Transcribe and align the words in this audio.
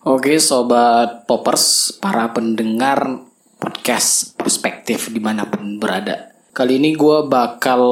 Oke 0.00 0.40
sobat 0.40 1.28
poppers, 1.28 1.92
para 2.00 2.32
pendengar 2.32 3.20
podcast 3.60 4.32
perspektif 4.32 5.12
di 5.12 5.20
mana 5.20 5.44
pun 5.44 5.76
berada. 5.76 6.32
Kali 6.56 6.80
ini 6.80 6.96
gue 6.96 7.28
bakal 7.28 7.84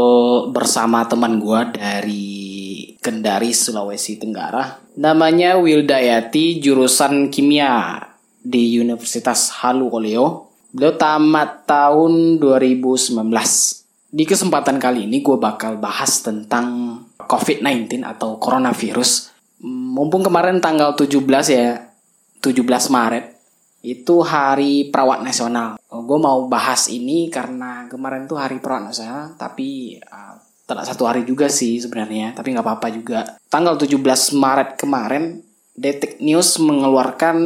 bersama 0.49 1.05
teman 1.05 1.37
gue 1.37 1.61
dari 1.77 2.37
Kendari, 2.97 3.53
Sulawesi 3.53 4.17
Tenggara. 4.17 4.81
Namanya 4.97 5.61
Wildayati, 5.61 6.65
jurusan 6.65 7.29
kimia 7.29 8.01
di 8.41 8.81
Universitas 8.81 9.53
Halu 9.61 9.93
Oleo. 9.93 10.49
Beliau 10.73 10.97
tamat 10.97 11.69
tahun 11.69 12.41
2019. 12.41 13.21
Di 14.09 14.25
kesempatan 14.25 14.81
kali 14.81 15.05
ini 15.05 15.21
gue 15.21 15.37
bakal 15.37 15.77
bahas 15.77 16.25
tentang 16.25 17.05
COVID-19 17.21 18.01
atau 18.01 18.41
coronavirus. 18.41 19.37
Mumpung 19.61 20.25
kemarin 20.25 20.65
tanggal 20.65 20.97
17 20.97 21.29
ya, 21.53 21.88
17 22.41 22.65
Maret 22.95 23.39
itu 23.83 24.21
hari 24.27 24.91
perawat 24.91 25.23
nasional. 25.23 25.79
Oh, 25.89 26.03
gue 26.03 26.19
mau 26.19 26.51
bahas 26.51 26.91
ini 26.91 27.31
karena 27.31 27.87
kemarin 27.87 28.27
tuh 28.27 28.37
hari 28.39 28.59
perawat 28.59 28.91
nasional, 28.91 29.39
tapi 29.39 29.99
uh, 30.03 30.35
tidak 30.67 30.85
satu 30.85 31.07
hari 31.07 31.23
juga 31.23 31.47
sih 31.47 31.79
sebenarnya, 31.79 32.35
tapi 32.35 32.53
nggak 32.53 32.67
apa-apa 32.67 32.89
juga. 32.91 33.39
Tanggal 33.49 33.79
17 33.79 34.35
Maret 34.35 34.71
kemarin, 34.77 35.41
Detik 35.79 36.19
News 36.19 36.59
mengeluarkan 36.59 37.39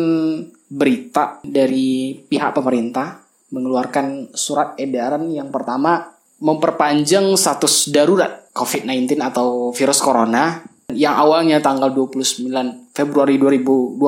berita 0.73 1.37
dari 1.45 2.17
pihak 2.17 2.57
pemerintah 2.57 3.21
mengeluarkan 3.53 4.33
surat 4.33 4.73
edaran 4.81 5.29
yang 5.29 5.53
pertama 5.53 6.17
memperpanjang 6.41 7.37
status 7.37 7.93
darurat 7.93 8.49
COVID-19 8.57 9.21
atau 9.21 9.71
virus 9.77 10.01
corona 10.01 10.65
yang 10.97 11.13
awalnya 11.15 11.61
tanggal 11.61 11.93
29 11.93 12.49
Februari 12.97 13.37
2020 13.37 14.01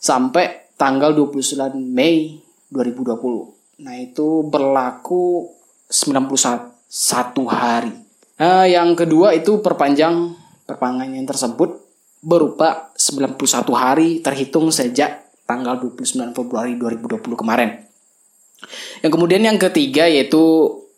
sampai 0.00 0.72
tanggal 0.80 1.12
29 1.12 1.76
Mei 1.76 2.40
2020. 2.72 3.84
Nah, 3.84 3.94
itu 4.00 4.48
berlaku 4.48 5.52
91 5.92 7.44
hari. 7.44 7.92
Nah, 8.40 8.64
yang 8.64 8.96
kedua 8.96 9.36
itu 9.36 9.60
perpanjang 9.60 10.32
perpanjangan 10.64 11.28
tersebut 11.28 11.70
berupa 12.24 12.92
91 12.96 13.36
hari 13.76 14.08
terhitung 14.24 14.72
sejak 14.72 15.28
tanggal 15.44 15.76
29 15.76 16.32
Februari 16.32 16.80
2020 16.80 17.20
kemarin. 17.36 17.84
Yang 19.04 19.12
kemudian 19.12 19.42
yang 19.44 19.58
ketiga 19.60 20.04
yaitu 20.08 20.40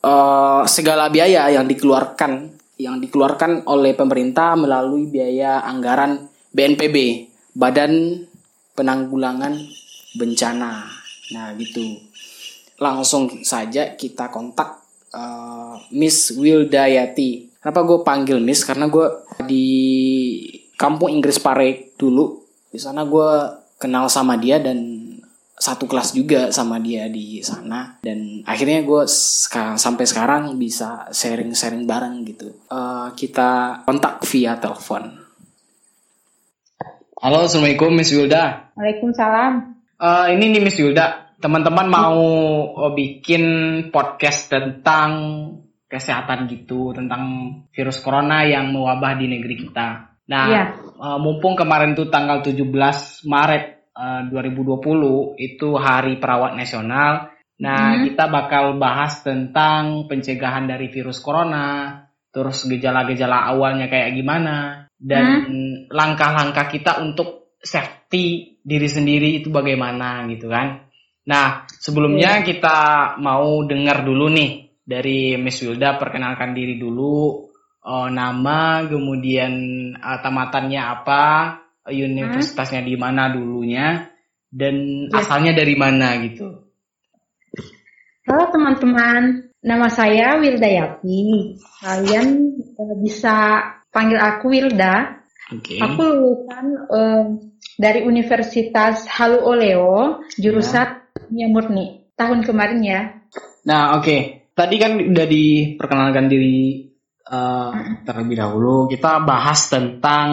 uh, 0.03 0.67
segala 0.67 1.09
biaya 1.09 1.47
yang 1.51 1.67
dikeluarkan 1.67 2.59
yang 2.83 2.99
dikeluarkan 2.99 3.71
oleh 3.71 3.95
pemerintah 3.95 4.59
melalui 4.59 5.07
biaya 5.07 5.63
anggaran 5.63 6.27
BNPB, 6.51 7.31
Badan 7.55 8.27
penanggulangan 8.75 9.55
bencana. 10.17 10.89
Nah, 11.33 11.47
gitu. 11.57 11.99
Langsung 12.81 13.45
saja 13.47 13.95
kita 13.95 14.29
kontak 14.29 14.83
uh, 15.15 15.79
Miss 15.95 16.35
Wildayati. 16.35 17.63
Kenapa 17.63 17.81
gue 17.87 17.99
panggil 18.03 18.39
Miss? 18.43 18.67
Karena 18.67 18.91
gue 18.91 19.07
di 19.47 19.69
kampung 20.75 21.13
Inggris 21.15 21.39
Pare 21.39 21.95
dulu. 21.95 22.43
Di 22.73 22.81
sana 22.81 23.07
gue 23.07 23.31
kenal 23.79 24.11
sama 24.11 24.35
dia 24.35 24.59
dan 24.59 25.03
satu 25.63 25.87
kelas 25.87 26.11
juga 26.11 26.51
sama 26.51 26.83
dia 26.83 27.07
di 27.07 27.39
sana 27.39 28.03
dan 28.03 28.43
akhirnya 28.43 28.83
gue 28.83 29.07
sekarang 29.07 29.79
sampai 29.79 30.05
sekarang 30.11 30.43
bisa 30.59 31.07
sharing-sharing 31.15 31.87
bareng 31.87 32.27
gitu 32.27 32.51
uh, 32.67 33.15
kita 33.15 33.83
kontak 33.87 34.19
via 34.27 34.59
telepon 34.59 35.22
Halo, 37.23 37.47
assalamualaikum 37.47 37.95
Miss 37.95 38.11
Wilda. 38.11 38.75
Waalaikumsalam. 38.75 39.79
Uh, 39.95 40.27
ini 40.35 40.59
nih 40.59 40.59
Miss 40.59 40.75
Wilda, 40.83 41.31
teman-teman 41.39 41.87
mau 41.87 42.19
uh, 42.75 42.91
bikin 42.99 43.47
podcast 43.95 44.51
tentang 44.51 45.11
kesehatan 45.87 46.51
gitu, 46.51 46.91
tentang 46.91 47.23
virus 47.71 48.03
corona 48.03 48.43
yang 48.43 48.75
mewabah 48.75 49.15
di 49.15 49.31
negeri 49.31 49.55
kita. 49.55 50.19
Nah, 50.35 50.47
yeah. 50.51 50.75
uh, 50.99 51.23
mumpung 51.23 51.55
kemarin 51.55 51.95
tuh 51.95 52.11
tanggal 52.11 52.43
17 52.43 52.59
Maret 53.31 53.95
uh, 53.95 54.27
2020 54.27 55.39
itu 55.39 55.79
Hari 55.79 56.19
Perawat 56.19 56.59
Nasional. 56.59 57.31
Nah, 57.63 58.03
hmm. 58.03 58.11
kita 58.11 58.27
bakal 58.35 58.83
bahas 58.83 59.23
tentang 59.23 60.11
pencegahan 60.11 60.67
dari 60.67 60.91
virus 60.91 61.23
corona, 61.23 62.03
terus 62.35 62.67
gejala-gejala 62.67 63.47
awalnya 63.47 63.87
kayak 63.87 64.11
gimana, 64.19 64.82
dan 65.03 65.51
hmm? 65.51 65.75
langkah-langkah 65.91 66.71
kita 66.71 67.03
untuk 67.03 67.59
safety 67.59 68.59
diri 68.63 68.87
sendiri 68.87 69.43
itu 69.43 69.51
bagaimana 69.51 70.23
gitu 70.31 70.47
kan. 70.47 70.87
Nah, 71.27 71.67
sebelumnya 71.67 72.43
yeah. 72.43 72.47
kita 72.47 72.79
mau 73.19 73.67
dengar 73.67 74.07
dulu 74.07 74.31
nih 74.31 74.79
dari 74.83 75.35
Miss 75.39 75.63
Wilda 75.63 75.99
perkenalkan 75.99 76.55
diri 76.55 76.79
dulu 76.79 77.47
uh, 77.83 78.09
nama, 78.11 78.87
kemudian 78.87 79.53
uh, 79.99 80.19
tamatannya 80.23 80.83
apa, 80.83 81.25
universitasnya 81.87 82.83
hmm? 82.87 82.91
di 82.91 82.97
mana 82.99 83.31
dulunya 83.31 84.07
dan 84.51 85.07
yeah. 85.11 85.19
asalnya 85.19 85.55
dari 85.55 85.75
mana 85.75 86.19
gitu. 86.27 86.47
Halo 88.23 88.55
teman-teman, 88.55 89.51
nama 89.67 89.91
saya 89.91 90.39
Wildayati. 90.39 91.59
Kalian 91.83 92.27
uh, 92.79 92.95
bisa 93.03 93.39
panggil 93.93 94.19
aku 94.19 94.51
Wilda. 94.51 95.23
Okay. 95.53 95.79
Aku 95.79 96.01
lulusan 96.01 96.67
uh, 96.89 97.25
dari 97.77 98.09
Universitas 98.09 99.05
Halu 99.05 99.45
Oleo, 99.45 100.25
jurusan 100.41 101.05
ya. 101.29 101.47
murni 101.53 102.09
tahun 102.17 102.41
kemarin 102.43 102.81
ya. 102.81 103.01
Nah, 103.69 104.01
oke. 104.01 104.03
Okay. 104.03 104.21
Tadi 104.53 104.77
kan 104.77 105.01
udah 105.01 105.27
diperkenalkan 105.29 106.29
diri 106.29 106.93
uh, 107.25 107.73
terlebih 108.05 108.37
dahulu. 108.37 108.85
Kita 108.85 109.25
bahas 109.25 109.69
tentang 109.73 110.29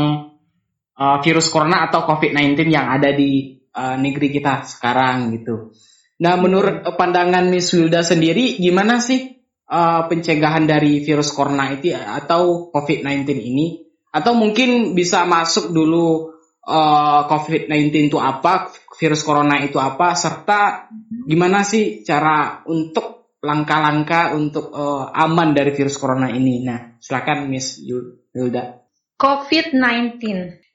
uh, 1.00 1.18
virus 1.24 1.48
corona 1.48 1.88
atau 1.88 2.04
COVID-19 2.04 2.68
yang 2.68 2.92
ada 2.92 3.16
di 3.16 3.64
uh, 3.72 3.96
negeri 3.96 4.28
kita 4.28 4.68
sekarang 4.68 5.40
gitu. 5.40 5.72
Nah, 6.20 6.36
menurut 6.36 6.84
pandangan 7.00 7.48
Miss 7.48 7.72
Wilda 7.72 8.04
sendiri, 8.04 8.60
gimana 8.60 9.00
sih 9.00 9.39
uh, 9.70 10.10
pencegahan 10.10 10.66
dari 10.66 11.06
virus 11.06 11.32
corona 11.32 11.70
itu 11.72 11.94
atau 11.94 12.74
COVID-19 12.74 13.30
ini 13.38 13.68
atau 14.10 14.34
mungkin 14.34 14.98
bisa 14.98 15.24
masuk 15.30 15.70
dulu 15.70 16.34
uh, 16.66 17.22
COVID-19 17.30 18.10
itu 18.10 18.18
apa, 18.18 18.74
virus 18.98 19.22
corona 19.22 19.62
itu 19.62 19.78
apa 19.78 20.18
serta 20.18 20.90
gimana 21.30 21.62
sih 21.62 22.02
cara 22.02 22.66
untuk 22.66 23.38
langkah-langkah 23.40 24.36
untuk 24.36 24.74
uh, 24.74 25.14
aman 25.16 25.56
dari 25.56 25.72
virus 25.72 25.96
corona 25.96 26.28
ini. 26.28 26.66
Nah, 26.66 27.00
silakan 27.00 27.48
Miss 27.48 27.80
Yulda. 27.80 28.84
COVID-19 29.20 30.20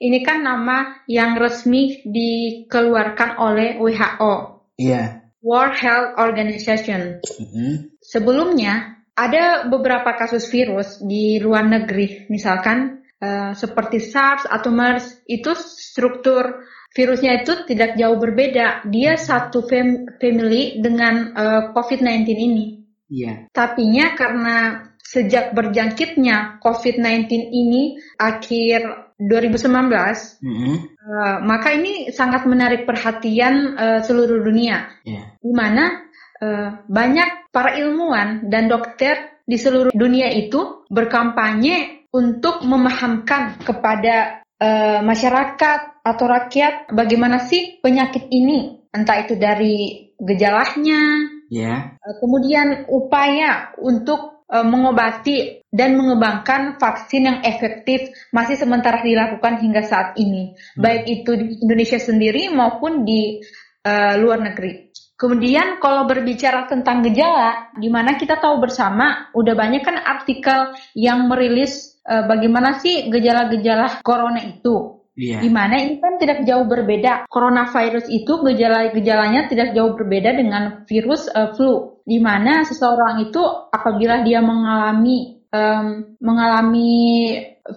ini 0.01 0.19
kan 0.21 0.45
nama 0.45 1.05
yang 1.09 1.37
resmi 1.37 2.01
dikeluarkan 2.05 3.41
oleh 3.41 3.81
WHO. 3.81 4.33
Iya. 4.77 4.93
Yeah. 4.93 5.24
World 5.45 5.77
Health 5.77 6.17
Organization. 6.17 7.21
Mm 7.21 7.47
-hmm. 7.47 7.73
Sebelumnya 8.01 9.05
ada 9.15 9.69
beberapa 9.69 10.17
kasus 10.17 10.49
virus 10.49 10.99
di 11.05 11.39
luar 11.39 11.69
negeri, 11.69 12.27
misalkan 12.33 13.05
uh, 13.21 13.53
seperti 13.55 14.03
SARS 14.03 14.49
atau 14.49 14.73
MERS, 14.73 15.23
itu 15.29 15.55
struktur 15.55 16.65
virusnya 16.95 17.45
itu 17.45 17.69
tidak 17.69 17.95
jauh 18.01 18.19
berbeda. 18.19 18.89
Dia 18.89 19.15
satu 19.21 19.63
fam 19.69 20.19
family 20.19 20.83
dengan 20.83 21.37
uh, 21.37 21.63
COVID-19 21.77 22.27
ini. 22.35 22.67
Iya. 23.13 23.53
Tapinya 23.53 24.17
karena 24.17 24.57
sejak 25.05 25.53
berjangkitnya 25.53 26.59
COVID-19 26.65 27.29
ini 27.53 28.01
akhir 28.17 29.13
2019, 29.21 30.43
mm 30.43 30.55
-hmm. 30.57 30.77
uh, 30.99 31.37
maka 31.45 31.77
ini 31.77 32.11
sangat 32.11 32.49
menarik 32.49 32.89
perhatian 32.89 33.79
uh, 33.79 34.01
seluruh 34.03 34.43
dunia. 34.43 34.91
Yeah. 35.07 35.39
Di 35.39 35.53
mana 35.55 36.03
uh, 36.43 36.83
banyak 36.89 37.53
para 37.55 37.79
ilmuwan 37.79 38.51
dan 38.51 38.67
dokter 38.67 39.39
di 39.45 39.61
seluruh 39.61 39.93
dunia 39.95 40.33
itu 40.33 40.89
berkampanye 40.89 42.09
untuk 42.11 42.65
memahamkan 42.65 43.61
kepada 43.63 44.43
uh, 44.59 45.05
masyarakat 45.05 46.03
atau 46.03 46.27
rakyat 46.27 46.91
bagaimana 46.91 47.45
sih 47.45 47.79
penyakit 47.79 48.27
ini, 48.33 48.83
entah 48.91 49.23
itu 49.23 49.39
dari 49.39 50.11
gejalanya, 50.19 51.29
yeah. 51.55 51.95
uh, 52.03 52.15
kemudian 52.19 52.91
upaya 52.91 53.71
untuk 53.79 54.34
mengobati 54.51 55.65
dan 55.73 55.97
mengembangkan 55.97 56.77
vaksin 56.77 57.27
yang 57.27 57.39
efektif 57.43 58.13
masih 58.31 58.61
sementara 58.61 59.01
dilakukan 59.01 59.59
hingga 59.59 59.83
saat 59.83 60.15
ini, 60.21 60.53
hmm. 60.53 60.83
baik 60.85 61.03
itu 61.09 61.31
di 61.35 61.45
Indonesia 61.65 61.97
sendiri 61.97 62.53
maupun 62.53 63.09
di 63.09 63.41
uh, 63.89 64.15
luar 64.21 64.45
negeri. 64.45 64.93
Kemudian 65.15 65.79
kalau 65.79 66.11
berbicara 66.11 66.67
tentang 66.67 67.07
gejala, 67.07 67.71
di 67.79 67.87
mana 67.87 68.19
kita 68.19 68.43
tahu 68.43 68.59
bersama 68.59 69.31
udah 69.31 69.55
banyak 69.55 69.87
kan 69.87 69.95
artikel 69.95 70.75
yang 70.99 71.31
merilis 71.31 72.03
e, 72.03 72.27
bagaimana 72.27 72.83
sih 72.83 73.07
gejala-gejala 73.15 74.03
corona 74.03 74.43
itu. 74.43 75.07
Yeah. 75.15 75.39
Di 75.39 75.51
mana 75.55 75.79
ini 75.79 76.03
kan 76.03 76.19
tidak 76.19 76.43
jauh 76.43 76.67
berbeda. 76.67 77.31
Coronavirus 77.31 78.11
itu 78.11 78.43
gejala-gejalanya 78.43 79.47
tidak 79.47 79.71
jauh 79.71 79.95
berbeda 79.95 80.35
dengan 80.35 80.83
virus 80.91 81.31
uh, 81.31 81.55
flu. 81.55 81.94
Di 82.05 82.21
mana 82.21 82.69
seseorang 82.69 83.25
itu 83.25 83.41
apabila 83.73 84.21
dia 84.21 84.45
mengalami 84.45 85.41
um, 85.55 85.87
mengalami 86.21 86.93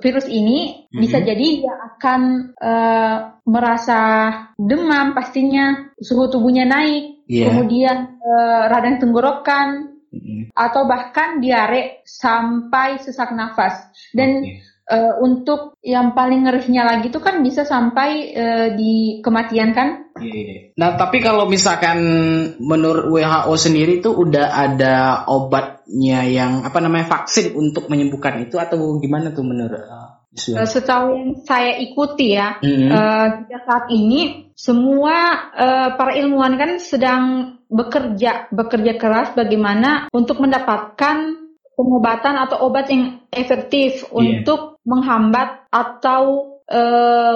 virus 0.04 0.28
ini 0.28 0.84
mm-hmm. 0.84 1.00
bisa 1.00 1.18
jadi 1.24 1.48
dia 1.64 1.76
akan 1.96 2.22
uh, 2.60 3.18
merasa 3.48 4.02
demam 4.60 5.16
pastinya 5.16 5.96
suhu 5.96 6.28
tubuhnya 6.28 6.68
naik 6.68 7.24
yeah. 7.32 7.48
kemudian 7.48 8.20
uh, 8.20 8.68
radang 8.68 9.00
tenggorokan 9.00 9.96
mm-hmm. 10.12 10.52
atau 10.52 10.84
bahkan 10.84 11.40
diare 11.40 12.04
sampai 12.04 13.00
sesak 13.00 13.32
nafas 13.32 13.88
dan 14.12 14.44
okay. 14.44 14.60
Uh, 14.88 15.20
untuk 15.20 15.76
yang 15.84 16.16
paling 16.16 16.48
ngerinya 16.48 16.88
lagi 16.88 17.12
itu 17.12 17.20
kan 17.20 17.44
bisa 17.44 17.68
sampai 17.68 18.32
uh, 18.32 18.68
di 18.72 19.20
kematian 19.20 19.76
kan? 19.76 20.16
Iya. 20.16 20.72
Nah 20.80 20.96
tapi 20.96 21.20
kalau 21.20 21.44
misalkan 21.44 22.00
menurut 22.64 23.12
WHO 23.12 23.54
sendiri 23.60 24.00
itu 24.00 24.16
udah 24.16 24.48
ada 24.48 25.28
obatnya 25.28 26.24
yang 26.24 26.64
apa 26.64 26.80
namanya 26.80 27.04
vaksin 27.20 27.52
untuk 27.60 27.92
menyembuhkan 27.92 28.40
itu 28.40 28.56
atau 28.56 28.96
gimana 29.04 29.36
tuh 29.36 29.44
menurut? 29.44 29.84
Uh, 30.56 30.64
Setahu 30.64 31.18
yang 31.18 31.32
saya 31.44 31.82
ikuti 31.82 32.38
ya, 32.38 32.62
mm-hmm. 32.62 32.88
uh, 32.94 33.28
saat 33.68 33.90
ini 33.90 34.54
semua 34.54 35.50
uh, 35.52 35.90
para 35.98 36.14
ilmuwan 36.16 36.56
kan 36.56 36.78
sedang 36.78 37.24
bekerja 37.68 38.48
bekerja 38.54 38.96
keras 38.96 39.34
bagaimana 39.34 40.08
untuk 40.14 40.40
mendapatkan 40.40 41.48
pengobatan 41.78 42.36
atau 42.42 42.66
obat 42.66 42.90
yang 42.90 43.22
efektif 43.30 44.02
yeah. 44.02 44.14
untuk 44.14 44.77
menghambat 44.88 45.68
atau 45.68 46.56
e, 46.64 46.82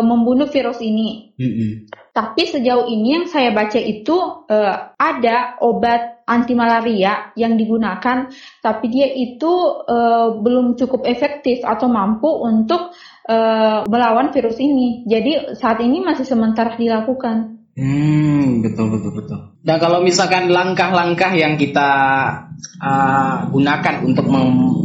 membunuh 0.01 0.47
virus 0.47 0.79
ini. 0.79 1.35
Mm 1.35 1.51
-hmm. 1.51 1.71
Tapi 2.11 2.43
sejauh 2.47 2.87
ini 2.87 3.19
yang 3.19 3.27
saya 3.27 3.51
baca 3.51 3.75
itu 3.75 4.47
e, 4.47 4.57
ada 4.95 5.59
obat 5.59 6.23
anti 6.23 6.55
malaria 6.55 7.35
yang 7.35 7.59
digunakan, 7.59 8.31
tapi 8.63 8.85
dia 8.87 9.11
itu 9.11 9.51
e, 9.83 9.97
belum 10.39 10.79
cukup 10.79 11.03
efektif 11.03 11.59
atau 11.67 11.91
mampu 11.91 12.31
untuk 12.31 12.95
e, 13.27 13.35
melawan 13.91 14.31
virus 14.31 14.55
ini. 14.63 15.03
Jadi 15.03 15.59
saat 15.59 15.83
ini 15.83 15.99
masih 15.99 16.23
sementara 16.23 16.79
dilakukan. 16.79 17.61
Hmm, 17.71 18.59
betul 18.59 18.91
betul 18.91 19.11
betul. 19.15 19.39
Nah 19.63 19.79
kalau 19.79 20.03
misalkan 20.03 20.51
langkah-langkah 20.51 21.31
yang 21.31 21.55
kita 21.55 21.89
uh, 22.83 23.47
gunakan 23.47 23.95
untuk 24.03 24.27
mem, 24.27 24.75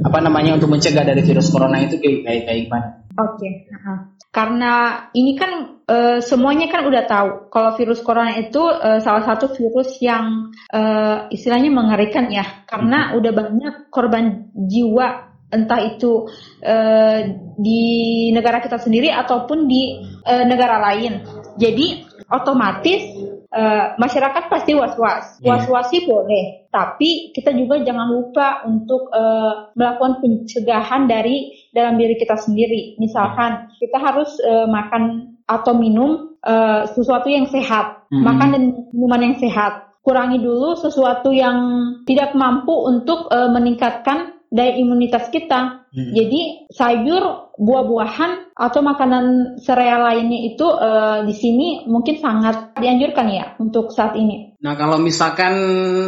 apa 0.00 0.18
namanya 0.24 0.56
untuk 0.56 0.72
mencegah 0.72 1.04
dari 1.04 1.20
virus 1.20 1.52
corona 1.52 1.80
itu 1.84 2.00
kayak 2.00 2.24
kayak, 2.24 2.42
kayak 2.48 2.60
gimana? 2.66 2.88
Oke, 3.20 3.36
okay. 3.36 3.52
uh-huh. 3.68 3.98
karena 4.32 4.72
ini 5.12 5.32
kan 5.36 5.82
uh, 5.84 6.18
semuanya 6.24 6.72
kan 6.72 6.88
udah 6.88 7.02
tahu 7.04 7.28
kalau 7.52 7.76
virus 7.76 8.00
corona 8.00 8.32
itu 8.38 8.62
uh, 8.64 9.02
salah 9.02 9.26
satu 9.26 9.52
virus 9.52 10.00
yang 10.00 10.54
uh, 10.72 11.28
istilahnya 11.28 11.68
mengerikan 11.68 12.32
ya, 12.32 12.64
karena 12.64 13.12
hmm. 13.12 13.18
udah 13.20 13.32
banyak 13.34 13.74
korban 13.92 14.48
jiwa 14.56 15.30
entah 15.50 15.82
itu 15.82 16.30
uh, 16.62 17.20
di 17.58 17.82
negara 18.30 18.62
kita 18.62 18.78
sendiri 18.78 19.10
ataupun 19.10 19.66
di 19.66 19.98
uh, 20.22 20.44
negara 20.46 20.78
lain. 20.78 21.26
Jadi 21.58 22.06
otomatis 22.30 23.19
uh, 23.54 23.94
masyarakat 23.98 24.50
pasti 24.50 24.72
was-was. 24.74 25.38
Yeah. 25.42 25.54
Was-was 25.54 25.90
sih 25.90 26.06
boleh, 26.06 26.70
tapi 26.70 27.34
kita 27.34 27.54
juga 27.54 27.82
jangan 27.82 28.08
lupa 28.10 28.64
untuk 28.66 29.10
uh, 29.10 29.74
melakukan 29.74 30.22
pencegahan 30.22 31.10
dari 31.10 31.68
dalam 31.74 31.98
diri 31.98 32.18
kita 32.18 32.38
sendiri. 32.38 32.98
Misalkan 32.98 33.70
kita 33.78 33.98
harus 33.98 34.30
uh, 34.42 34.66
makan 34.70 35.34
atau 35.50 35.74
minum 35.74 36.38
uh, 36.46 36.86
sesuatu 36.94 37.26
yang 37.26 37.50
sehat, 37.50 38.06
mm 38.10 38.14
-hmm. 38.18 38.24
makan 38.24 38.48
dan 38.54 38.62
minuman 38.94 39.20
yang 39.30 39.36
sehat. 39.38 39.90
Kurangi 40.00 40.40
dulu 40.40 40.80
sesuatu 40.80 41.28
yang 41.28 41.60
tidak 42.08 42.32
mampu 42.32 42.72
untuk 42.72 43.28
uh, 43.28 43.52
meningkatkan 43.52 44.39
daya 44.50 44.74
imunitas 44.76 45.30
kita. 45.30 45.86
Hmm. 45.90 46.12
Jadi 46.14 46.70
sayur, 46.70 47.54
buah-buahan 47.58 48.54
atau 48.54 48.80
makanan 48.82 49.56
sereal 49.62 50.06
lainnya 50.06 50.54
itu 50.54 50.66
uh, 50.66 51.22
di 51.26 51.34
sini 51.34 51.86
mungkin 51.86 52.18
sangat 52.18 52.74
dianjurkan 52.78 53.26
ya 53.30 53.44
untuk 53.58 53.90
saat 53.94 54.14
ini. 54.14 54.54
Nah 54.60 54.74
kalau 54.78 54.98
misalkan 55.00 55.54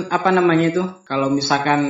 apa 0.06 0.31
namanya 0.31 0.67
itu? 0.71 0.85
Kalau 1.06 1.31
misalkan 1.31 1.81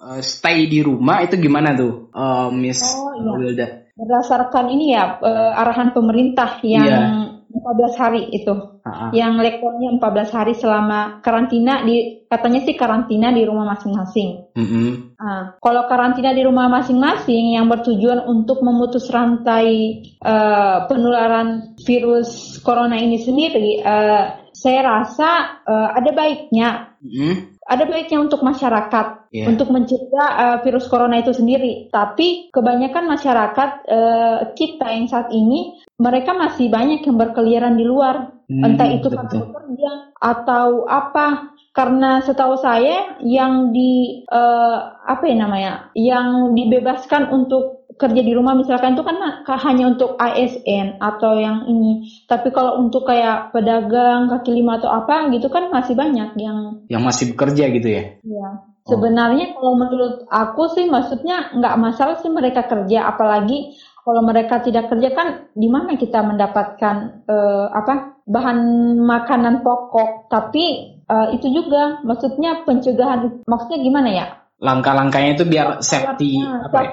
uh, 0.00 0.20
stay 0.20 0.68
di 0.68 0.80
rumah 0.84 1.24
itu 1.24 1.36
gimana 1.36 1.76
tuh, 1.76 2.12
uh, 2.12 2.48
Miss 2.52 2.80
oh, 2.84 3.12
iya. 3.16 3.32
Wilda? 3.36 3.66
Berdasarkan 3.96 4.68
ini 4.72 4.92
ya 4.92 5.16
uh, 5.20 5.60
arahan 5.60 5.96
pemerintah 5.96 6.60
yang 6.64 6.88
yeah 6.88 7.35
14 7.66 7.98
hari 7.98 8.22
itu. 8.30 8.54
Uh-huh. 8.54 9.10
Yang 9.10 9.32
levelnya 9.42 9.98
14 9.98 10.36
hari 10.38 10.54
selama 10.54 11.18
karantina 11.18 11.82
di 11.82 12.22
katanya 12.30 12.62
sih 12.62 12.78
karantina 12.78 13.34
di 13.34 13.42
rumah 13.42 13.66
masing-masing. 13.74 14.54
Uh-huh. 14.54 15.10
Uh, 15.18 15.42
kalau 15.58 15.90
karantina 15.90 16.30
di 16.30 16.46
rumah 16.46 16.70
masing-masing 16.70 17.58
yang 17.58 17.66
bertujuan 17.66 18.22
untuk 18.30 18.62
memutus 18.62 19.10
rantai 19.10 19.98
uh, 20.22 20.86
penularan 20.86 21.74
virus 21.82 22.62
corona 22.62 22.94
ini 22.94 23.18
sendiri, 23.18 23.82
uh, 23.82 24.46
saya 24.54 24.80
rasa 24.86 25.58
uh, 25.66 25.90
ada 25.98 26.14
baiknya. 26.14 26.94
Uh-huh 27.02 27.56
ada 27.66 27.82
baiknya 27.90 28.22
untuk 28.22 28.46
masyarakat 28.46 29.06
yeah. 29.34 29.50
untuk 29.50 29.74
mencegah 29.74 30.28
uh, 30.38 30.56
virus 30.62 30.86
corona 30.86 31.18
itu 31.18 31.34
sendiri. 31.34 31.90
Tapi 31.90 32.54
kebanyakan 32.54 33.10
masyarakat 33.10 33.70
uh, 33.90 34.38
kita 34.54 34.86
yang 34.94 35.10
saat 35.10 35.34
ini 35.34 35.74
mereka 35.96 36.36
masih 36.36 36.68
banyak 36.68 37.08
yang 37.08 37.16
berkeliaran 37.16 37.74
di 37.80 37.84
luar, 37.88 38.36
hmm, 38.52 38.64
entah 38.64 38.88
itu 38.88 39.08
karena 39.08 39.32
bekerja 39.48 39.90
atau 40.20 40.84
apa. 40.84 41.56
Karena 41.76 42.24
setahu 42.24 42.56
saya 42.56 43.20
yang 43.20 43.68
di 43.68 44.24
uh, 44.32 44.96
apa 45.04 45.28
ya 45.28 45.36
namanya, 45.36 45.72
yang 45.92 46.56
dibebaskan 46.56 47.28
untuk 47.28 47.84
kerja 47.96 48.20
di 48.20 48.32
rumah 48.36 48.52
misalkan 48.56 48.92
itu 48.92 49.04
kan 49.04 49.16
hanya 49.64 49.92
untuk 49.92 50.16
ASN 50.16 51.00
atau 51.00 51.36
yang 51.36 51.68
ini. 51.68 52.08
Tapi 52.28 52.48
kalau 52.52 52.80
untuk 52.80 53.08
kayak 53.08 53.52
pedagang 53.52 54.28
kaki 54.32 54.56
lima 54.56 54.80
atau 54.80 54.88
apa 54.92 55.28
gitu 55.32 55.48
kan 55.48 55.68
masih 55.72 55.96
banyak 55.96 56.36
yang 56.40 56.80
yang 56.88 57.02
masih 57.04 57.36
bekerja 57.36 57.68
gitu 57.72 57.88
ya. 57.88 58.02
Iya. 58.24 58.48
Oh. 58.86 58.96
Sebenarnya 58.96 59.52
kalau 59.56 59.74
menurut 59.76 60.14
aku 60.28 60.72
sih 60.76 60.88
maksudnya 60.88 61.52
nggak 61.56 61.76
masalah 61.76 62.16
sih 62.20 62.32
mereka 62.32 62.64
kerja 62.68 63.10
apalagi 63.10 63.76
kalau 64.06 64.22
mereka 64.22 64.62
tidak 64.62 64.86
kerja 64.86 65.10
kan 65.10 65.50
di 65.50 65.66
mana 65.66 65.98
kita 65.98 66.22
mendapatkan 66.22 67.26
uh, 67.26 67.66
apa 67.74 68.22
bahan 68.22 68.58
makanan 69.02 69.66
pokok 69.66 70.30
tapi 70.30 70.94
uh, 71.10 71.34
itu 71.34 71.50
juga 71.50 71.98
maksudnya 72.06 72.62
pencegahan 72.62 73.42
maksudnya 73.50 73.78
gimana 73.82 74.10
ya 74.14 74.26
langkah-langkahnya 74.56 75.36
itu 75.36 75.44
biar 75.44 75.84
safety 75.84 76.40
apa 76.40 76.78
ya? 76.80 76.90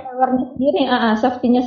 sendiri, 0.51 0.81
uh, 0.83 1.15
safety-nya 1.15 1.61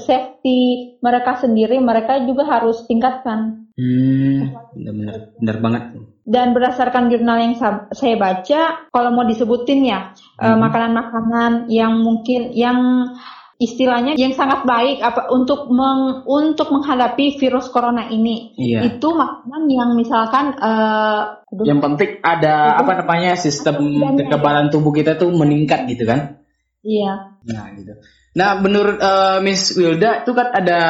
safety 0.00 0.58
mereka 1.04 1.36
sendiri 1.36 1.76
mereka 1.76 2.24
juga 2.24 2.48
harus 2.48 2.88
tingkatkan. 2.88 3.68
Hmm, 3.76 4.56
benar 4.72 5.36
benar 5.36 5.56
banget. 5.60 5.82
Dan 6.24 6.56
berdasarkan 6.56 7.12
jurnal 7.12 7.38
yang 7.44 7.54
saya 7.92 8.16
baca, 8.16 8.88
kalau 8.88 9.10
mau 9.12 9.28
disebutin 9.28 9.84
ya 9.84 10.16
makanan-makanan 10.40 11.52
hmm. 11.52 11.68
uh, 11.68 11.72
yang 11.72 11.92
mungkin 12.00 12.56
yang 12.56 13.12
istilahnya 13.56 14.20
yang 14.20 14.36
sangat 14.36 14.68
baik 14.68 15.00
apa 15.00 15.32
untuk 15.32 15.72
meng, 15.72 16.28
untuk 16.28 16.68
menghadapi 16.68 17.40
virus 17.40 17.72
corona 17.72 18.12
ini. 18.12 18.52
Iya. 18.56 18.84
itu 18.84 19.08
makanan 19.08 19.62
yang 19.72 19.90
misalkan 19.96 20.52
uh, 20.60 21.40
yang 21.64 21.80
penting 21.80 22.20
ada 22.20 22.76
itu, 22.76 22.80
apa 22.84 22.92
namanya 23.00 23.32
sistem 23.40 23.76
kekebalan 24.20 24.68
tubuh 24.68 24.92
kita 24.92 25.16
tuh 25.16 25.32
meningkat 25.32 25.88
gitu 25.88 26.04
kan? 26.04 26.44
Iya. 26.84 27.40
Nah 27.48 27.64
gitu. 27.80 27.96
Nah 28.36 28.60
menurut 28.60 29.00
uh, 29.00 29.40
Miss 29.40 29.72
Wilda 29.72 30.20
itu 30.22 30.36
kan 30.36 30.52
ada 30.52 30.80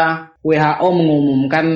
WHO 0.42 0.88
mengumumkan 0.90 1.66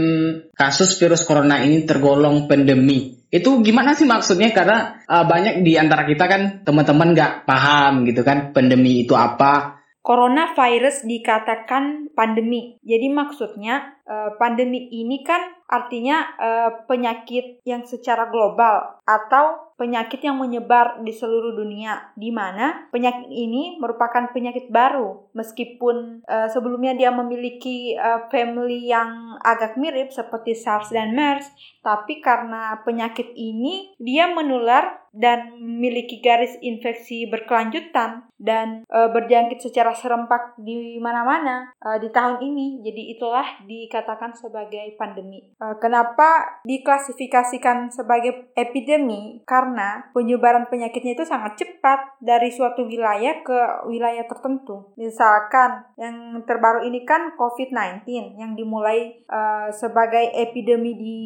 kasus 0.55 0.99
virus 0.99 1.23
corona 1.23 1.63
ini 1.63 1.87
tergolong 1.87 2.51
pandemi. 2.51 3.23
Itu 3.31 3.63
gimana 3.63 3.95
sih 3.95 4.11
maksudnya? 4.11 4.51
Karena 4.51 4.99
uh, 5.07 5.23
banyak 5.23 5.63
di 5.63 5.79
antara 5.79 6.03
kita 6.03 6.27
kan 6.27 6.43
teman-teman 6.67 7.15
nggak 7.15 7.47
paham 7.47 8.03
gitu 8.11 8.27
kan 8.27 8.51
pandemi 8.51 9.07
itu 9.07 9.15
apa 9.15 9.80
Coronavirus 10.01 11.05
dikatakan 11.05 12.17
pandemi. 12.17 12.81
Jadi 12.81 13.13
maksudnya 13.13 14.01
eh, 14.09 14.33
pandemi 14.41 14.89
ini 14.89 15.21
kan 15.21 15.60
artinya 15.71 16.35
eh, 16.35 16.71
penyakit 16.91 17.63
yang 17.63 17.87
secara 17.87 18.27
global 18.27 18.99
atau 19.07 19.71
penyakit 19.81 20.21
yang 20.21 20.37
menyebar 20.37 21.01
di 21.01 21.09
seluruh 21.09 21.57
dunia, 21.57 22.13
di 22.13 22.29
mana 22.29 22.91
penyakit 22.93 23.33
ini 23.33 23.81
merupakan 23.81 24.29
penyakit 24.29 24.69
baru, 24.69 25.33
meskipun 25.33 26.21
uh, 26.29 26.53
sebelumnya 26.53 26.93
dia 26.93 27.09
memiliki 27.09 27.97
uh, 27.97 28.29
family 28.29 28.93
yang 28.93 29.41
agak 29.41 29.81
mirip 29.81 30.13
seperti 30.13 30.53
SARS 30.53 30.93
dan 30.93 31.17
MERS, 31.17 31.49
tapi 31.81 32.21
karena 32.21 32.85
penyakit 32.85 33.33
ini 33.33 33.97
dia 33.97 34.29
menular 34.29 35.01
dan 35.11 35.59
memiliki 35.59 36.23
garis 36.23 36.55
infeksi 36.63 37.27
berkelanjutan 37.27 38.31
dan 38.39 38.87
e, 38.87 38.99
berjangkit 39.11 39.59
secara 39.59 39.91
serempak 39.91 40.55
di 40.55 41.03
mana-mana 41.03 41.75
e, 41.83 41.99
di 41.99 42.09
tahun 42.15 42.39
ini. 42.39 42.87
Jadi 42.87 43.03
itulah 43.19 43.47
dikatakan 43.67 44.39
sebagai 44.39 44.95
pandemi. 44.95 45.43
Uh, 45.61 45.77
kenapa 45.77 46.57
diklasifikasikan 46.65 47.93
sebagai 47.93 48.49
epidemi? 48.57 49.45
Karena 49.45 50.09
penyebaran 50.17 50.73
penyakitnya 50.73 51.21
itu 51.21 51.29
sangat 51.29 51.61
cepat 51.61 52.17
dari 52.25 52.49
suatu 52.49 52.89
wilayah 52.89 53.45
ke 53.45 53.85
wilayah 53.85 54.25
tertentu. 54.25 54.97
Misalkan 54.97 55.85
yang 56.01 56.41
terbaru 56.49 56.89
ini 56.89 57.05
kan 57.05 57.37
COVID-19 57.37 58.09
yang 58.41 58.57
dimulai 58.57 59.21
uh, 59.29 59.69
sebagai 59.69 60.33
epidemi 60.33 60.97
di 60.97 61.19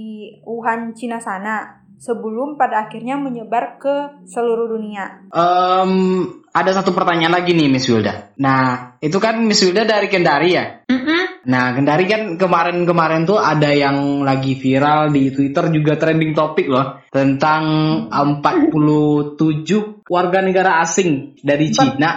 Wuhan, 0.42 0.98
Cina 0.98 1.22
sana 1.22 1.84
sebelum 1.98 2.58
pada 2.58 2.90
akhirnya 2.90 3.14
menyebar 3.14 3.78
ke 3.78 4.26
seluruh 4.26 4.66
dunia. 4.66 5.30
Um, 5.30 6.42
ada 6.50 6.74
satu 6.74 6.90
pertanyaan 6.90 7.38
lagi 7.38 7.54
nih 7.54 7.70
Miss 7.70 7.86
Wilda. 7.86 8.34
Nah, 8.42 8.98
itu 8.98 9.16
kan 9.22 9.38
Miss 9.46 9.62
Wilda 9.62 9.86
dari 9.86 10.10
Kendari 10.10 10.50
ya? 10.52 10.84
Mm 10.90 11.00
-mm. 11.00 11.22
Nah, 11.44 11.76
Kendari 11.76 12.08
kan 12.08 12.22
kemarin-kemarin 12.40 13.28
tuh 13.28 13.36
ada 13.36 13.68
yang 13.68 14.24
lagi 14.24 14.56
viral 14.56 15.12
di 15.12 15.28
Twitter 15.28 15.68
juga 15.68 16.00
trending 16.00 16.32
topik 16.32 16.66
loh 16.68 17.04
tentang 17.12 17.62
47 18.08 20.03
warga 20.04 20.44
negara 20.44 20.84
asing 20.84 21.40
dari 21.40 21.72
49. 21.72 21.96
Cina. 21.96 22.10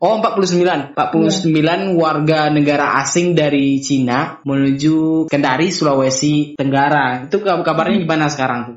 Oh, 0.00 0.16
49. 0.24 0.96
49 0.96 0.96
yeah. 0.96 1.80
warga 1.92 2.48
negara 2.48 2.96
asing 3.04 3.36
dari 3.36 3.80
Cina 3.84 4.40
menuju 4.44 5.28
Kendari, 5.28 5.68
Sulawesi 5.68 6.56
Tenggara. 6.56 7.28
Itu 7.28 7.44
kabarnya 7.44 8.00
hmm. 8.00 8.04
gimana 8.08 8.26
sekarang 8.32 8.58
tuh, 8.66 8.76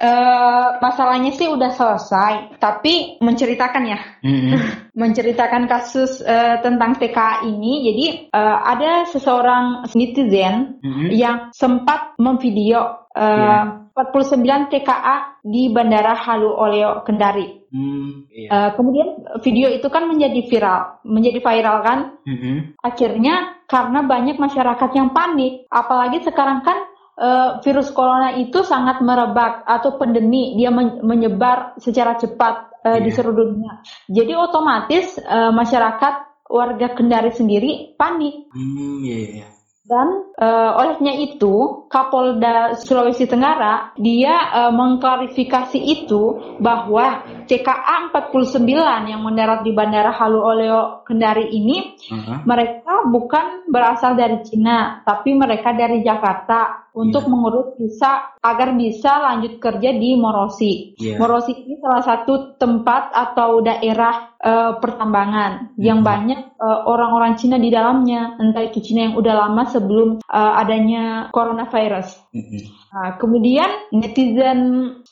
Uh, 0.00 0.78
masalahnya 0.78 1.34
sih 1.34 1.50
udah 1.50 1.70
selesai, 1.74 2.58
tapi 2.62 3.18
menceritakan 3.18 3.84
ya. 3.86 4.00
Hmm. 4.22 4.54
menceritakan 5.00 5.66
kasus 5.66 6.22
uh, 6.22 6.62
tentang 6.62 6.94
TKA 6.98 7.46
ini. 7.46 7.72
Jadi 7.90 8.06
uh, 8.30 8.58
ada 8.70 9.06
seseorang 9.10 9.86
netizen 9.94 10.78
hmm. 10.82 11.08
yang 11.10 11.50
sempat 11.50 12.14
memvideo 12.18 12.78
uh, 12.78 13.18
yeah. 13.18 13.79
49 13.92 14.70
TKA 14.70 15.42
di 15.44 15.72
Bandara 15.72 16.14
Halu 16.14 16.50
Oleo 16.50 17.02
Kendari. 17.02 17.60
Hmm, 17.70 18.26
iya. 18.34 18.50
uh, 18.50 18.70
kemudian 18.74 19.22
video 19.46 19.70
itu 19.70 19.86
kan 19.86 20.10
menjadi 20.10 20.42
viral, 20.50 21.06
menjadi 21.06 21.38
viral 21.38 21.76
kan. 21.86 21.98
Mm-hmm. 22.26 22.82
Akhirnya 22.82 23.34
karena 23.70 24.02
banyak 24.02 24.42
masyarakat 24.42 24.90
yang 24.90 25.14
panik, 25.14 25.70
apalagi 25.70 26.18
sekarang 26.26 26.66
kan 26.66 26.78
uh, 27.14 27.50
virus 27.62 27.94
corona 27.94 28.34
itu 28.34 28.66
sangat 28.66 28.98
merebak 28.98 29.62
atau 29.70 29.94
pandemi, 29.94 30.58
dia 30.58 30.74
menyebar 30.74 31.78
secara 31.78 32.18
cepat 32.18 32.82
uh, 32.82 32.98
yeah. 32.98 33.02
di 33.06 33.10
iya. 33.12 33.16
seluruh 33.22 33.46
dunia. 33.54 33.72
Jadi 34.10 34.32
otomatis 34.34 35.14
uh, 35.22 35.54
masyarakat 35.54 36.14
warga 36.50 36.90
Kendari 36.98 37.30
sendiri 37.30 37.94
panik. 37.94 38.50
Hmm, 38.50 39.06
yeah, 39.06 39.46
yeah. 39.46 39.50
Dan 39.90 40.30
uh, 40.38 40.78
olehnya 40.78 41.18
itu 41.18 41.82
Kapolda 41.90 42.78
Sulawesi 42.78 43.26
Tenggara 43.26 43.90
dia 43.98 44.38
uh, 44.54 44.70
mengklarifikasi 44.70 45.82
itu 45.82 46.38
bahwa 46.62 47.26
CKA 47.50 48.14
49 48.14 48.70
yang 49.10 49.18
mendarat 49.18 49.66
di 49.66 49.74
Bandara 49.74 50.14
Halu 50.14 50.38
Oleo 50.38 51.02
Kendari 51.02 51.50
ini 51.50 51.98
uh-huh. 52.06 52.46
mereka 52.46 53.02
bukan 53.10 53.66
berasal 53.66 54.14
dari 54.14 54.46
Cina 54.46 55.02
tapi 55.02 55.34
mereka 55.34 55.74
dari 55.74 56.06
Jakarta 56.06 56.89
untuk 57.00 57.24
yeah. 57.24 57.32
mengurus 57.32 57.68
visa 57.80 58.36
agar 58.40 58.76
bisa 58.76 59.12
lanjut 59.20 59.56
kerja 59.56 59.90
di 59.96 60.16
Morosi. 60.16 60.96
Yeah. 61.00 61.16
Morosi 61.16 61.56
ini 61.56 61.80
salah 61.80 62.04
satu 62.04 62.60
tempat 62.60 63.12
atau 63.16 63.64
daerah 63.64 64.36
uh, 64.40 64.72
pertambangan 64.80 65.72
mm-hmm. 65.74 65.82
yang 65.82 66.00
banyak 66.04 66.52
orang 66.60 67.10
orang-orang 67.10 67.40
Cina 67.40 67.56
di 67.56 67.72
dalamnya, 67.72 68.36
entah 68.36 68.64
itu 68.64 68.84
Cina 68.84 69.10
yang 69.10 69.14
udah 69.16 69.34
lama 69.34 69.64
sebelum 69.66 70.08
uh, 70.28 70.52
adanya 70.60 71.32
coronavirus. 71.32 72.20
Mm-hmm. 72.36 72.62
Nah, 72.90 73.10
kemudian 73.22 73.70
netizen 73.94 74.60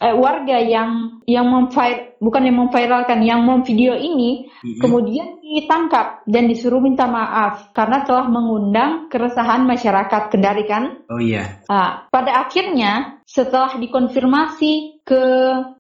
eh, 0.02 0.14
warga 0.14 0.59
yang 0.59 1.23
yang 1.25 1.47
memfire 1.47 2.08
bukan 2.23 2.43
yang 2.47 2.57
memviralkan, 2.59 3.19
yang 3.25 3.41
memvideo 3.43 3.95
ini 3.99 4.47
mm-hmm. 4.47 4.79
kemudian 4.79 5.39
ditangkap 5.43 6.23
dan 6.29 6.47
disuruh 6.47 6.79
minta 6.79 7.09
maaf 7.09 7.73
karena 7.73 8.05
telah 8.05 8.27
mengundang 8.31 9.11
keresahan 9.11 9.65
masyarakat 9.65 10.31
Kendari 10.31 10.69
kan? 10.69 11.03
Oh 11.11 11.19
iya. 11.19 11.65
Nah, 11.67 12.07
pada 12.11 12.47
akhirnya 12.47 13.18
setelah 13.28 13.76
dikonfirmasi 13.76 15.04
ke 15.04 15.25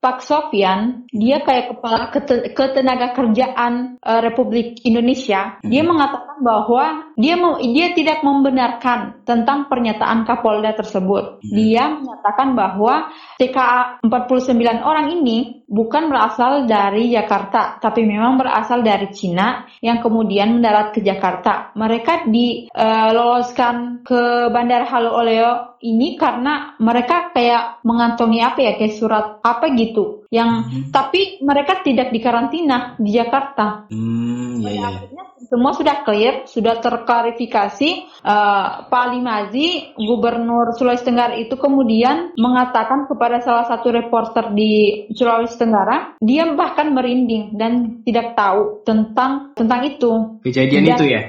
Pak 0.00 0.24
Sofian, 0.24 1.08
dia 1.08 1.40
kayak 1.40 1.76
kepala 1.76 2.08
ketenaga 2.52 3.16
kerjaan 3.16 4.00
uh, 4.00 4.20
Republik 4.24 4.84
Indonesia, 4.84 5.56
hmm. 5.60 5.68
dia 5.68 5.84
mengatakan 5.84 6.40
bahwa 6.44 7.12
dia 7.16 7.36
mau 7.36 7.60
dia 7.60 7.92
tidak 7.92 8.24
membenarkan 8.24 9.24
tentang 9.28 9.68
pernyataan 9.68 10.28
Kapolda 10.28 10.76
tersebut. 10.76 11.40
Hmm. 11.40 11.52
Dia 11.52 11.92
menyatakan 11.92 12.56
bahwa 12.56 13.12
TKA 13.40 14.04
49 14.04 14.84
orang 14.84 15.12
ini 15.12 15.64
bukan 15.68 16.08
berasal 16.08 16.64
dari 16.64 17.12
Jakarta, 17.12 17.80
tapi 17.80 18.04
memang 18.04 18.40
berasal 18.40 18.80
dari 18.80 19.08
Cina 19.12 19.68
yang 19.84 20.00
kemudian 20.00 20.60
mendarat 20.60 20.96
ke 20.96 21.04
Jakarta. 21.04 21.72
Mereka 21.76 22.28
diloloskan 22.28 23.76
uh, 23.76 24.08
ke 24.08 24.20
Bandara 24.52 24.88
Halu 24.88 25.10
Oleo 25.12 25.77
ini 25.82 26.18
karena 26.18 26.74
mereka 26.82 27.30
kayak 27.30 27.82
mengantongi 27.86 28.42
apa 28.42 28.58
ya 28.58 28.72
kayak 28.74 28.94
surat 28.98 29.26
apa 29.44 29.70
gitu 29.78 30.26
yang 30.28 30.66
hmm. 30.66 30.90
tapi 30.90 31.40
mereka 31.40 31.80
tidak 31.80 32.12
dikarantina 32.12 32.98
di 33.00 33.10
Jakarta. 33.14 33.88
Hmm, 33.88 34.60
iya, 34.60 34.70
iya. 34.74 34.88
Akhirnya 34.90 35.24
semua 35.48 35.72
sudah 35.72 36.04
clear, 36.04 36.44
sudah 36.44 36.76
terklarifikasi. 36.78 38.20
Uh, 38.20 38.84
Pak 38.92 39.04
Limazi, 39.16 39.96
Gubernur 39.96 40.76
Sulawesi 40.76 41.08
Tenggara 41.08 41.40
itu 41.40 41.56
kemudian 41.56 42.36
mengatakan 42.36 43.08
kepada 43.08 43.40
salah 43.40 43.64
satu 43.64 43.88
reporter 43.88 44.52
di 44.52 45.04
Sulawesi 45.16 45.56
Tenggara, 45.56 46.20
dia 46.20 46.52
bahkan 46.52 46.92
merinding 46.92 47.56
dan 47.56 48.04
tidak 48.04 48.36
tahu 48.36 48.84
tentang 48.84 49.56
tentang 49.56 49.80
itu. 49.88 50.36
Kejadian 50.44 50.84
dan, 50.84 50.96
itu 51.00 51.04
ya? 51.08 51.20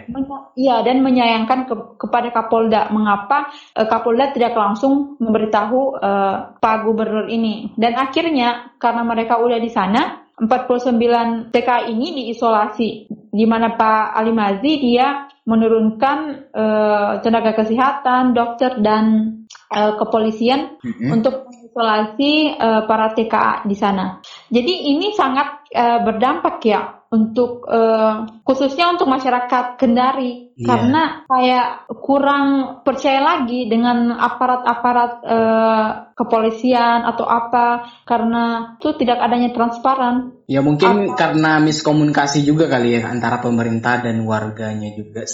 Iya 0.60 0.76
dan 0.84 1.00
menyayangkan 1.00 1.60
ke, 1.72 1.76
kepada 1.96 2.36
Kapolda 2.36 2.92
mengapa 2.92 3.48
uh, 3.80 3.88
Kapolda 3.88 4.36
tidak 4.36 4.52
langsung 4.60 5.16
memberitahu 5.24 5.96
uh, 5.96 6.60
Pak 6.60 6.78
Gubernur 6.84 7.32
ini. 7.32 7.72
Dan 7.80 7.96
akhirnya 7.96 8.76
karena 8.84 9.08
mereka 9.08 9.40
udah 9.40 9.60
di 9.64 9.72
sana, 9.72 10.28
49 10.40 11.52
TK 11.52 11.70
ini 11.92 12.08
diisolasi 12.24 12.90
di 13.30 13.46
mana 13.46 13.76
Pak 13.76 14.16
Ali 14.16 14.32
Mazi 14.32 14.80
dia 14.80 15.28
menurunkan 15.50 16.18
uh, 16.54 17.12
tenaga 17.26 17.58
kesehatan, 17.58 18.38
dokter 18.38 18.78
dan 18.86 19.34
uh, 19.74 19.98
kepolisian 19.98 20.78
mm-hmm. 20.78 21.10
untuk 21.10 21.50
mengisolasi 21.50 22.54
uh, 22.54 22.82
para 22.86 23.18
TKA 23.18 23.66
di 23.66 23.74
sana. 23.74 24.22
Jadi 24.54 24.94
ini 24.94 25.10
sangat 25.18 25.66
uh, 25.74 26.06
berdampak 26.06 26.62
ya 26.62 26.99
untuk 27.10 27.66
uh, 27.66 28.30
khususnya 28.46 28.94
untuk 28.94 29.10
masyarakat 29.10 29.82
Kendari 29.82 30.54
yeah. 30.54 30.70
karena 30.70 31.04
kayak 31.26 31.68
kurang 32.06 32.48
percaya 32.86 33.18
lagi 33.18 33.66
dengan 33.66 34.14
aparat-aparat 34.14 35.12
uh, 35.26 35.90
kepolisian 36.14 37.10
atau 37.10 37.26
apa 37.26 37.90
karena 38.06 38.78
itu 38.78 38.94
tidak 39.02 39.26
adanya 39.26 39.50
transparan. 39.50 40.38
Ya 40.46 40.62
mungkin 40.62 41.10
apa? 41.10 41.18
karena 41.18 41.58
miskomunikasi 41.66 42.46
juga 42.46 42.70
kali 42.70 43.02
ya 43.02 43.10
antara 43.10 43.42
pemerintah 43.42 44.06
dan 44.06 44.22
warganya 44.30 44.94
juga. 44.94 45.26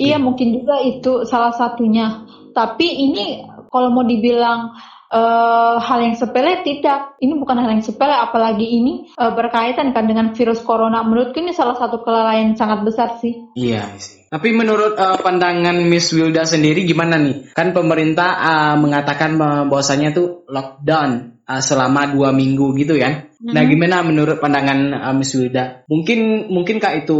Iya 0.00 0.16
mungkin 0.16 0.56
juga 0.56 0.80
itu 0.80 1.28
salah 1.28 1.52
satunya. 1.52 2.24
Tapi 2.56 2.88
ini 3.12 3.44
kalau 3.68 3.92
mau 3.92 4.08
dibilang 4.08 4.72
uh, 5.10 5.76
hal 5.82 5.98
yang 6.00 6.16
sepele 6.16 6.62
tidak. 6.62 7.18
Ini 7.18 7.34
bukan 7.36 7.58
hal 7.60 7.70
yang 7.74 7.84
sepele, 7.84 8.14
apalagi 8.14 8.64
ini 8.64 9.10
uh, 9.18 9.34
berkaitan 9.34 9.92
kan 9.92 10.06
dengan 10.06 10.32
virus 10.32 10.62
corona. 10.62 11.02
Menurutku 11.02 11.42
ini 11.42 11.52
salah 11.52 11.76
satu 11.76 12.00
kelalaian 12.06 12.54
sangat 12.54 12.86
besar 12.86 13.18
sih. 13.18 13.50
Iya 13.58 13.84
sih. 13.98 14.30
Tapi 14.30 14.54
menurut 14.54 14.94
uh, 14.94 15.18
pandangan 15.18 15.74
Miss 15.82 16.14
Wilda 16.14 16.46
sendiri 16.46 16.86
gimana 16.86 17.18
nih? 17.18 17.50
Kan 17.50 17.74
pemerintah 17.74 18.38
uh, 18.38 18.76
mengatakan 18.78 19.34
bahwasanya 19.36 20.14
tuh 20.14 20.46
lockdown 20.46 21.42
uh, 21.50 21.58
selama 21.58 22.14
dua 22.14 22.30
minggu 22.30 22.78
gitu 22.78 22.94
kan? 22.94 23.26
Mm-hmm. 23.26 23.50
Nah 23.50 23.62
gimana 23.66 23.96
menurut 24.06 24.38
pandangan 24.38 24.94
uh, 24.94 25.14
Miss 25.18 25.34
Wilda? 25.34 25.82
Mungkin 25.90 26.46
mungkinkah 26.46 27.02
itu 27.02 27.18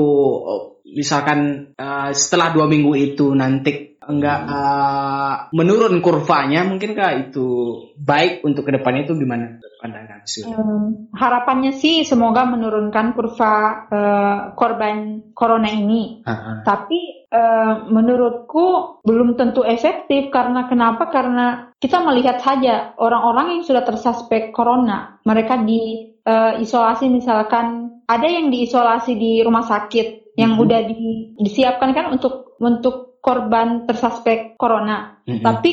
misalkan 0.86 1.70
uh, 1.74 2.14
setelah 2.14 2.54
dua 2.54 2.70
minggu 2.70 2.94
itu 2.94 3.34
nanti 3.34 3.89
enggak 4.10 4.38
uh, 4.50 5.34
menurun 5.54 6.02
kurvanya 6.02 6.66
mungkinkah 6.66 7.30
itu 7.30 7.48
baik 7.94 8.42
untuk 8.42 8.66
ke 8.66 8.74
depannya 8.74 9.06
itu 9.06 9.14
gimana? 9.14 9.62
Pandangan 9.80 10.20
um, 10.44 11.08
harapannya 11.16 11.72
sih 11.72 12.04
semoga 12.04 12.44
menurunkan 12.44 13.16
kurva 13.16 13.54
uh, 13.88 14.38
korban 14.52 15.30
corona 15.32 15.72
ini. 15.72 16.20
Uh 16.20 16.30
-huh. 16.30 16.56
tapi 16.68 17.26
uh, 17.32 17.88
menurutku 17.88 19.00
belum 19.06 19.40
tentu 19.40 19.64
efektif. 19.64 20.28
Karena 20.28 20.68
kenapa? 20.68 21.08
Karena 21.08 21.72
kita 21.80 22.04
melihat 22.04 22.44
saja 22.44 22.92
orang-orang 23.00 23.56
yang 23.56 23.62
sudah 23.64 23.80
tersuspek 23.80 24.52
corona 24.52 25.16
mereka 25.24 25.56
di 25.56 26.12
uh, 26.28 26.60
isolasi. 26.60 27.08
Misalkan 27.08 27.88
ada 28.04 28.26
yang 28.28 28.52
diisolasi 28.52 29.16
di 29.16 29.40
rumah 29.40 29.64
sakit 29.64 30.36
yang 30.36 30.60
-huh. 30.60 30.64
udah 30.66 30.80
di, 30.84 31.34
disiapkan 31.40 31.96
kan 31.96 32.12
untuk 32.12 32.52
untuk 32.60 33.09
korban 33.20 33.84
tersuspek 33.86 34.56
corona. 34.56 35.20
Mm 35.28 35.38
-hmm. 35.38 35.44
Tapi 35.44 35.70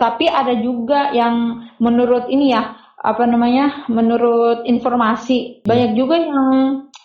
tapi 0.00 0.24
ada 0.28 0.56
juga 0.58 1.12
yang 1.12 1.68
menurut 1.78 2.28
ini 2.32 2.52
ya 2.52 2.76
apa 2.98 3.30
namanya 3.30 3.86
menurut 3.86 4.66
informasi 4.66 5.62
banyak 5.62 5.94
juga 5.94 6.18
yang 6.18 6.42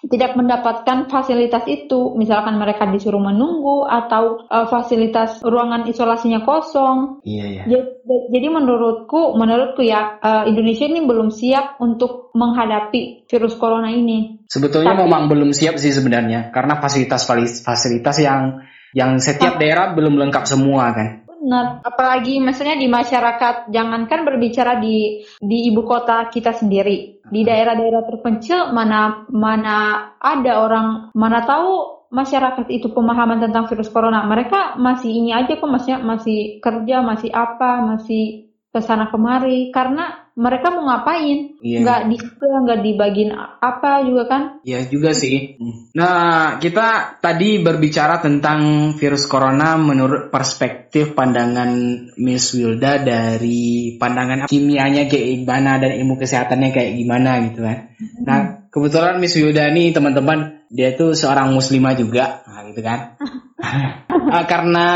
tidak 0.10 0.36
mendapatkan 0.36 1.08
fasilitas 1.08 1.64
itu 1.70 2.18
misalkan 2.18 2.58
mereka 2.60 2.90
disuruh 2.90 3.22
menunggu 3.22 3.88
atau 3.88 4.42
uh, 4.50 4.68
fasilitas 4.68 5.40
ruangan 5.46 5.88
isolasinya 5.88 6.44
kosong 6.44 7.24
iya, 7.24 7.46
iya. 7.46 7.64
Jadi, 7.70 7.88
jadi 8.34 8.48
menurutku 8.52 9.38
menurutku 9.38 9.86
ya 9.86 10.18
uh, 10.20 10.44
Indonesia 10.50 10.90
ini 10.90 11.06
belum 11.06 11.30
siap 11.30 11.80
untuk 11.80 12.34
menghadapi 12.34 13.30
virus 13.30 13.56
corona 13.56 13.94
ini 13.94 14.44
sebetulnya 14.50 14.98
Tapi, 14.98 15.08
memang 15.08 15.30
belum 15.30 15.54
siap 15.54 15.78
sih 15.78 15.94
sebenarnya 15.94 16.50
karena 16.50 16.82
fasilitas 16.82 17.24
fasilitas 17.64 18.18
yang 18.18 18.66
yang 18.94 19.18
setiap 19.18 19.58
daerah 19.58 19.92
belum 19.92 20.16
lengkap 20.18 20.44
semua 20.46 20.94
kan? 20.94 21.10
Benar, 21.28 21.84
apalagi 21.84 22.40
misalnya 22.40 22.80
di 22.80 22.88
masyarakat, 22.88 23.68
jangankan 23.68 24.24
berbicara 24.24 24.80
di 24.80 25.28
di 25.44 25.58
ibu 25.68 25.84
kota 25.84 26.32
kita 26.32 26.56
sendiri, 26.56 27.20
di 27.28 27.42
daerah-daerah 27.44 28.08
terpencil 28.08 28.72
mana 28.72 29.28
mana 29.28 30.08
ada 30.24 30.64
orang 30.64 31.12
mana 31.12 31.44
tahu 31.44 32.08
masyarakat 32.14 32.70
itu 32.72 32.94
pemahaman 32.96 33.44
tentang 33.44 33.68
virus 33.68 33.92
corona. 33.92 34.24
Mereka 34.24 34.80
masih 34.80 35.12
ini 35.12 35.36
aja 35.36 35.60
kok 35.60 35.68
masih 35.68 36.00
masih 36.00 36.40
kerja, 36.64 37.04
masih 37.04 37.34
apa, 37.36 37.84
masih 37.92 38.54
ke 38.72 38.80
sana 38.80 39.12
kemari. 39.12 39.74
Karena 39.76 40.23
mereka 40.34 40.74
mau 40.74 40.90
ngapain? 40.90 41.62
Iya. 41.62 41.80
nggak 41.86 42.02
di 42.10 42.18
nggak 42.42 42.80
dibagiin 42.82 43.32
apa 43.38 44.02
juga 44.02 44.24
kan? 44.26 44.42
Iya 44.66 44.90
juga 44.90 45.14
sih. 45.14 45.58
Nah 45.94 46.58
kita 46.58 47.20
tadi 47.22 47.62
berbicara 47.62 48.18
tentang 48.18 48.92
virus 48.98 49.30
corona 49.30 49.78
menurut 49.78 50.34
perspektif 50.34 51.14
pandangan 51.14 51.70
Miss 52.18 52.50
Wilda 52.58 52.98
dari 53.06 53.96
pandangan 54.02 54.50
kimianya 54.50 55.06
kayak 55.06 55.46
gimana 55.46 55.78
dan 55.78 55.94
ilmu 56.02 56.18
kesehatannya 56.18 56.70
kayak 56.74 56.92
gimana 56.98 57.32
gitu 57.46 57.62
kan. 57.62 57.78
Nah 58.26 58.63
kebetulan 58.74 59.22
Miss 59.22 59.38
Wilda 59.38 59.70
ini 59.70 59.94
teman-teman 59.94 60.66
dia 60.74 60.98
tuh 60.98 61.14
seorang 61.14 61.54
muslimah 61.54 61.94
juga 61.94 62.42
nah, 62.50 62.66
gitu 62.66 62.82
kan 62.82 63.22
uh, 63.62 64.46
karena 64.52 64.88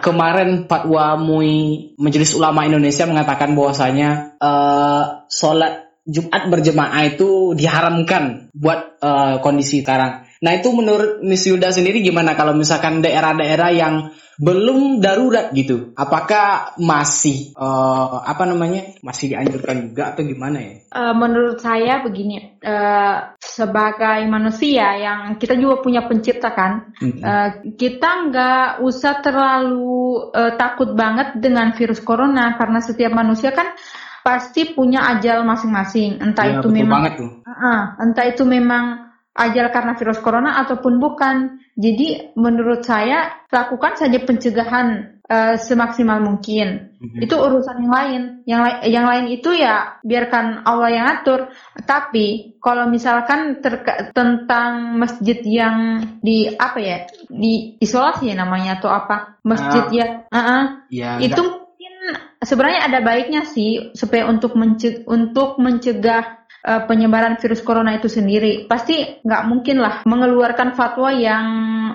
kemarin 0.00 0.64
fatwa 0.64 1.20
MUI 1.20 1.92
Majelis 2.00 2.32
Ulama 2.32 2.64
Indonesia 2.64 3.04
mengatakan 3.04 3.52
bahwasanya 3.52 4.40
uh, 4.40 5.28
sholat 5.28 5.86
Jumat 6.06 6.46
berjemaah 6.46 7.02
itu 7.02 7.58
diharamkan 7.58 8.54
buat 8.54 9.02
uh, 9.02 9.42
kondisi 9.42 9.82
sekarang. 9.82 10.25
Nah 10.46 10.54
itu 10.54 10.70
menurut 10.70 11.26
Miss 11.26 11.42
Yuda 11.42 11.74
sendiri 11.74 12.06
gimana 12.06 12.38
kalau 12.38 12.54
misalkan 12.54 13.02
daerah-daerah 13.02 13.70
yang 13.74 14.14
belum 14.38 15.00
darurat 15.00 15.50
gitu, 15.56 15.96
apakah 15.96 16.76
masih 16.76 17.56
uh, 17.56 18.20
apa 18.20 18.44
namanya 18.44 18.94
masih 19.00 19.32
dianjurkan 19.32 19.90
juga 19.90 20.12
atau 20.12 20.22
gimana 20.22 20.60
ya? 20.60 20.74
Uh, 20.92 21.14
menurut 21.16 21.58
saya 21.58 22.04
begini, 22.04 22.60
uh, 22.60 23.32
sebagai 23.40 24.28
manusia 24.28 24.92
yang 25.00 25.40
kita 25.40 25.56
juga 25.56 25.80
punya 25.80 26.04
pencipta 26.04 26.52
kan, 26.52 26.94
mm-hmm. 27.00 27.22
uh, 27.24 27.50
kita 27.80 28.10
nggak 28.28 28.68
usah 28.84 29.24
terlalu 29.24 30.30
uh, 30.30 30.52
takut 30.54 30.92
banget 30.92 31.40
dengan 31.40 31.72
virus 31.72 32.04
corona 32.04 32.60
karena 32.60 32.84
setiap 32.84 33.16
manusia 33.16 33.56
kan 33.56 33.72
pasti 34.20 34.76
punya 34.76 35.16
ajal 35.16 35.48
masing-masing, 35.48 36.20
entah 36.20 36.44
ya, 36.44 36.52
itu 36.60 36.68
memang, 36.68 37.08
uh, 37.40 37.82
entah 38.04 38.26
itu 38.28 38.44
memang 38.44 39.05
ajal 39.36 39.68
karena 39.70 39.92
virus 39.94 40.18
corona 40.24 40.56
ataupun 40.64 40.96
bukan. 40.96 41.60
Jadi 41.76 42.32
menurut 42.40 42.88
saya 42.88 43.44
lakukan 43.52 44.00
saja 44.00 44.16
pencegahan 44.24 45.20
uh, 45.28 45.54
semaksimal 45.60 46.24
mungkin. 46.24 46.96
Mm-hmm. 46.96 47.20
Itu 47.20 47.36
urusan 47.36 47.84
yang 47.84 47.92
lain. 47.92 48.22
Yang 48.48 48.62
yang 48.88 49.04
lain 49.04 49.26
itu 49.28 49.52
ya 49.52 50.00
biarkan 50.00 50.64
Allah 50.64 50.90
yang 50.90 51.06
atur. 51.20 51.52
Tapi 51.84 52.56
kalau 52.64 52.88
misalkan 52.88 53.60
terka- 53.60 54.10
tentang 54.16 54.96
masjid 54.96 55.36
yang 55.44 56.00
di 56.24 56.48
apa 56.56 56.78
ya 56.80 56.96
di 57.28 57.76
isolasi 57.76 58.32
ya 58.32 58.36
namanya 58.40 58.80
atau 58.80 58.88
apa 58.88 59.36
masjid 59.44 59.84
uh, 59.84 59.92
yang 59.92 60.12
uh-uh, 60.32 60.64
ya, 60.88 61.10
itu 61.20 61.36
enggak. 61.36 61.60
mungkin 61.60 61.94
sebenarnya 62.40 62.80
ada 62.88 62.98
baiknya 63.04 63.42
sih 63.44 63.92
supaya 63.92 64.26
untuk 64.32 64.56
mencegah, 64.56 65.04
untuk 65.04 65.60
mencegah 65.60 66.45
uh, 66.64 66.86
penyebaran 66.88 67.36
virus 67.36 67.60
corona 67.60 67.98
itu 67.98 68.08
sendiri. 68.08 68.64
Pasti 68.70 69.20
nggak 69.20 69.42
mungkin 69.50 69.76
lah 69.82 70.06
mengeluarkan 70.08 70.72
fatwa 70.72 71.12
yang 71.12 71.46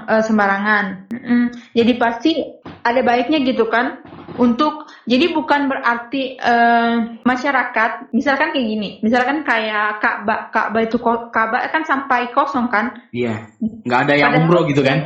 uh, 0.05 0.21
sembarangan. 0.21 1.09
Mm 1.09 1.21
-mm. 1.21 1.43
Jadi 1.73 1.91
pasti 1.97 2.31
ada 2.85 3.01
baiknya 3.01 3.41
gitu 3.41 3.65
kan 3.71 4.01
untuk 4.37 4.89
jadi 5.11 5.35
bukan 5.35 5.67
berarti 5.67 6.39
uh, 6.39 7.19
masyarakat 7.27 8.15
misalkan 8.15 8.55
kayak 8.55 8.67
gini 8.71 8.89
misalkan 9.03 9.43
kayak 9.43 9.99
Ka'bah 9.99 10.47
Ka'bah 10.55 10.81
itu 10.87 10.95
Ka'bah 11.03 11.67
kan 11.67 11.83
sampai 11.83 12.31
kosong 12.31 12.71
kan? 12.71 12.95
Iya. 13.11 13.51
Nggak 13.59 13.99
ada 14.07 14.13
yang 14.15 14.31
padahal, 14.31 14.47
umroh 14.47 14.63
gitu 14.71 14.81
kan? 14.81 14.99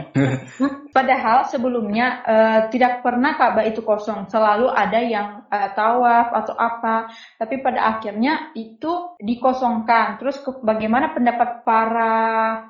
Padahal 0.96 1.44
sebelumnya 1.52 2.24
uh, 2.24 2.60
tidak 2.72 3.04
pernah 3.04 3.36
Ka'bah 3.36 3.68
itu 3.68 3.84
kosong. 3.84 4.32
Selalu 4.32 4.72
ada 4.72 5.00
yang 5.04 5.44
uh, 5.50 5.70
tawaf 5.76 6.32
atau 6.32 6.56
apa. 6.56 7.12
Tapi 7.36 7.60
pada 7.60 7.98
akhirnya 7.98 8.56
itu 8.56 9.18
dikosongkan. 9.20 10.22
Terus 10.24 10.40
ke, 10.40 10.56
bagaimana 10.64 11.12
pendapat 11.12 11.68
para 11.68 12.14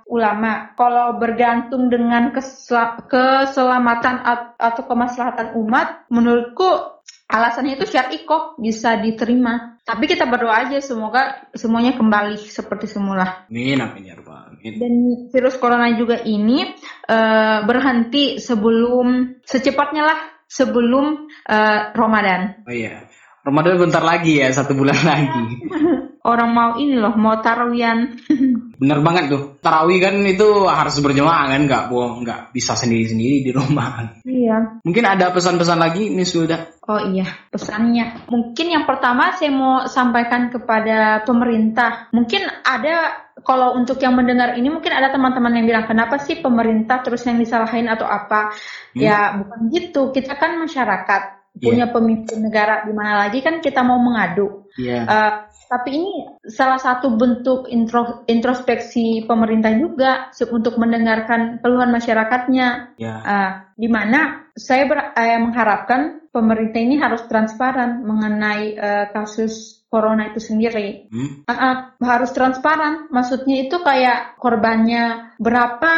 ulama? 0.10 0.74
Kalau 0.74 1.22
bergantung 1.22 1.94
dengan 1.94 2.34
kesel 2.34 2.98
keselamatan 3.06 4.26
atau 4.58 4.84
kemaslahatan 4.90 5.54
umat 5.62 6.10
menurutku 6.10 6.95
alasannya 7.26 7.76
itu 7.76 7.86
syar'i 7.90 8.24
kok 8.24 8.58
bisa 8.62 9.02
diterima. 9.02 9.78
Tapi 9.86 10.10
kita 10.10 10.26
berdoa 10.26 10.66
aja 10.66 10.82
semoga 10.82 11.46
semuanya 11.54 11.94
kembali 11.94 12.42
seperti 12.42 12.90
semula. 12.90 13.46
Amin, 13.50 13.78
amin 13.78 14.10
ya 14.10 14.16
amin. 14.18 14.74
Dan 14.82 14.94
virus 15.30 15.62
corona 15.62 15.94
juga 15.94 16.26
ini 16.26 16.74
uh, 17.06 17.62
berhenti 17.66 18.42
sebelum 18.42 19.38
secepatnya 19.46 20.04
lah 20.06 20.20
sebelum 20.50 21.30
uh, 21.46 21.80
Ramadan. 21.94 22.66
Oh 22.66 22.74
iya. 22.74 23.06
Ramadan 23.46 23.78
bentar 23.78 24.02
lagi 24.02 24.42
ya, 24.42 24.50
satu 24.50 24.74
bulan 24.74 24.98
lagi. 25.06 25.46
Orang 26.32 26.58
mau 26.58 26.82
ini 26.82 26.98
loh, 26.98 27.14
mau 27.14 27.38
tarawih 27.38 27.86
Bener 28.76 29.00
banget 29.00 29.32
tuh. 29.32 29.44
Tarawih 29.64 30.00
kan 30.04 30.16
itu 30.28 30.68
harus 30.68 30.96
berjemaah 31.00 31.52
kan, 31.56 31.62
nggak 31.66 31.84
bohong, 31.88 32.24
nggak 32.24 32.52
bisa 32.52 32.76
sendiri-sendiri 32.76 33.44
di 33.44 33.52
rumah. 33.56 34.20
Iya. 34.28 34.82
Mungkin 34.84 35.06
ada 35.06 35.32
pesan-pesan 35.32 35.80
lagi 35.80 36.12
nih 36.12 36.28
sudah. 36.28 36.60
Oh 36.86 37.02
iya, 37.02 37.26
pesannya. 37.50 38.30
Mungkin 38.30 38.68
yang 38.70 38.86
pertama 38.86 39.34
saya 39.34 39.50
mau 39.50 39.90
sampaikan 39.90 40.54
kepada 40.54 41.26
pemerintah. 41.26 42.14
Mungkin 42.14 42.46
ada 42.62 43.26
kalau 43.42 43.76
untuk 43.76 44.00
yang 44.00 44.14
mendengar 44.16 44.56
ini 44.56 44.70
mungkin 44.70 44.94
ada 44.94 45.12
teman-teman 45.12 45.60
yang 45.60 45.66
bilang 45.66 45.86
kenapa 45.90 46.22
sih 46.22 46.40
pemerintah 46.40 47.02
terus 47.02 47.26
yang 47.26 47.42
disalahin 47.42 47.90
atau 47.90 48.06
apa? 48.06 48.54
Hmm. 48.94 49.02
Ya 49.02 49.34
bukan 49.34 49.60
gitu. 49.74 50.14
Kita 50.14 50.38
kan 50.38 50.62
masyarakat 50.62 51.22
yeah. 51.60 51.66
punya 51.66 51.86
pemimpin 51.90 52.38
negara 52.44 52.84
di 52.84 52.94
mana 52.94 53.28
lagi 53.28 53.40
kan 53.42 53.60
kita 53.64 53.82
mau 53.82 54.00
mengadu. 54.00 54.68
Yeah. 54.76 55.04
Uh, 55.08 55.32
tapi 55.66 55.90
ini 55.98 56.12
salah 56.46 56.78
satu 56.78 57.14
bentuk 57.18 57.68
intro, 57.68 58.24
introspeksi 58.30 59.26
pemerintah 59.26 59.74
juga 59.74 60.30
untuk 60.54 60.78
mendengarkan 60.78 61.60
keluhan 61.60 61.90
masyarakatnya. 61.90 62.98
Ya. 63.02 63.16
Uh, 63.22 63.52
di 63.76 63.90
mana 63.92 64.48
saya 64.56 64.88
ber, 64.88 65.00
uh, 65.12 65.40
mengharapkan 65.42 66.32
pemerintah 66.32 66.80
ini 66.80 66.96
harus 67.02 67.26
transparan 67.28 68.06
mengenai 68.06 68.78
uh, 68.78 69.06
kasus 69.12 69.84
corona 69.90 70.32
itu 70.32 70.40
sendiri. 70.44 71.10
Hmm? 71.10 71.48
Uh, 71.48 71.52
uh, 71.52 71.76
harus 72.04 72.32
transparan. 72.32 73.10
Maksudnya 73.10 73.66
itu 73.66 73.82
kayak 73.82 74.38
korbannya 74.40 75.36
berapa 75.42 75.94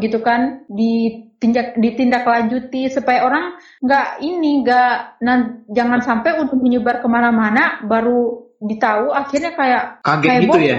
gitu 0.00 0.20
kan 0.20 0.66
di 0.68 1.28
tindak 1.42 1.74
ditindaklanjuti 1.74 2.86
supaya 2.86 3.26
orang 3.26 3.58
nggak 3.82 4.22
ini 4.22 4.62
nggak 4.62 5.18
jangan 5.74 6.00
sampai 6.00 6.38
untuk 6.38 6.62
menyebar 6.62 7.02
ke 7.02 7.08
mana-mana 7.10 7.82
baru 7.82 8.51
ditahu 8.62 9.10
akhirnya 9.10 9.52
kayak 9.58 9.82
kaget 10.06 10.28
kayak 10.30 10.42
gitu 10.46 10.58
ya? 10.62 10.78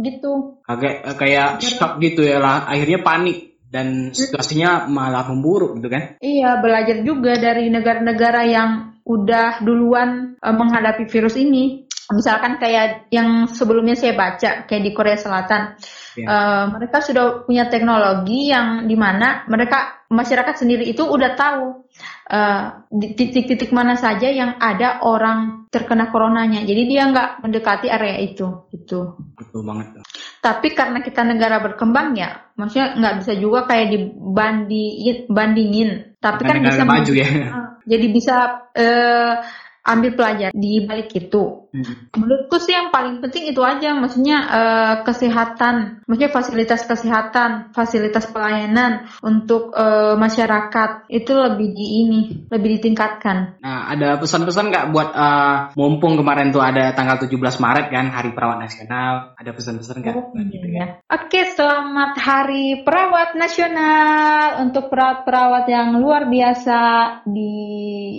Gitu. 0.00 0.32
Kaget 0.64 0.94
eh, 1.04 1.16
kayak 1.20 1.48
shock 1.60 1.92
gitu 2.00 2.22
ya 2.24 2.38
lah. 2.40 2.64
Akhirnya 2.64 3.04
panik 3.04 3.60
dan 3.72 4.12
situasinya 4.12 4.88
malah 4.88 5.28
memburuk 5.28 5.80
gitu 5.80 5.88
kan? 5.88 6.16
Iya 6.20 6.60
belajar 6.60 7.04
juga 7.04 7.36
dari 7.36 7.68
negara-negara 7.72 8.44
yang 8.48 8.70
udah 9.02 9.64
duluan 9.64 10.38
uh, 10.38 10.54
menghadapi 10.54 11.10
virus 11.10 11.34
ini 11.34 11.90
misalkan 12.12 12.60
kayak 12.60 13.08
yang 13.10 13.48
sebelumnya 13.48 13.96
saya 13.98 14.14
baca 14.14 14.68
kayak 14.68 14.82
di 14.84 14.92
Korea 14.92 15.18
Selatan. 15.18 15.76
Ya. 16.12 16.28
uh, 16.28 16.64
mereka 16.76 17.00
sudah 17.00 17.48
punya 17.48 17.72
teknologi 17.72 18.52
yang 18.52 18.84
di 18.84 18.92
mana 19.00 19.48
mereka 19.48 20.04
masyarakat 20.12 20.60
sendiri 20.60 20.84
itu 20.84 21.00
udah 21.08 21.32
tahu 21.32 21.88
uh, 22.28 22.84
di 22.92 23.16
titik-titik 23.16 23.72
mana 23.72 23.96
saja 23.96 24.28
yang 24.28 24.60
ada 24.60 25.00
orang 25.08 25.72
terkena 25.72 26.12
coronanya 26.12 26.68
jadi 26.68 26.82
dia 26.84 27.02
nggak 27.08 27.40
mendekati 27.40 27.88
area 27.88 28.20
itu 28.20 28.68
itu 28.76 29.08
betul 29.40 29.64
banget 29.64 30.04
tapi 30.44 30.76
karena 30.76 31.00
kita 31.00 31.24
negara 31.24 31.64
berkembang 31.64 32.12
ya 32.12 32.52
maksudnya 32.60 32.92
nggak 32.92 33.14
bisa 33.24 33.32
juga 33.40 33.64
kayak 33.64 33.96
dibandingin 33.96 35.32
bandingin 35.32 35.90
tapi 36.22 36.46
kan 36.46 36.62
bisa 36.62 36.86
maju 36.86 37.12
ya. 37.18 37.28
Jadi 37.90 38.06
bisa 38.14 38.62
uh, 38.70 39.34
ambil 39.82 40.10
pelajar 40.14 40.50
di 40.54 40.86
balik 40.86 41.10
itu. 41.18 41.61
Hmm. 41.72 42.12
Menurutku 42.12 42.60
sih 42.60 42.76
yang 42.76 42.92
paling 42.92 43.24
penting 43.24 43.48
itu 43.48 43.64
aja, 43.64 43.96
maksudnya 43.96 44.36
uh, 44.44 44.94
kesehatan, 45.08 46.04
maksudnya 46.04 46.28
fasilitas 46.28 46.84
kesehatan, 46.84 47.72
fasilitas 47.72 48.28
pelayanan 48.28 49.08
untuk 49.24 49.72
uh, 49.72 50.12
masyarakat 50.20 51.08
itu 51.08 51.32
lebih 51.32 51.72
di 51.72 51.86
ini, 52.04 52.20
lebih 52.52 52.76
ditingkatkan. 52.76 53.64
Nah, 53.64 53.88
ada 53.88 54.20
pesan-pesan 54.20 54.68
nggak 54.68 54.86
buat 54.92 55.16
uh, 55.16 55.56
mumpung 55.72 56.20
kemarin 56.20 56.52
tuh 56.52 56.60
ada 56.60 56.92
tanggal 56.92 57.16
17 57.16 57.32
Maret 57.40 57.86
kan 57.88 58.12
Hari 58.12 58.36
Perawat 58.36 58.60
Nasional, 58.60 59.32
ada 59.40 59.50
pesan-pesan 59.56 59.96
nggak? 60.04 60.14
Oh, 60.20 60.28
gitu 60.36 60.68
ya. 60.68 61.00
Oke, 61.08 61.48
selamat 61.56 62.20
Hari 62.20 62.84
Perawat 62.84 63.32
Nasional 63.32 64.60
untuk 64.60 64.92
perawat-perawat 64.92 65.64
yang 65.72 65.96
luar 65.96 66.28
biasa 66.28 66.78
di 67.24 67.50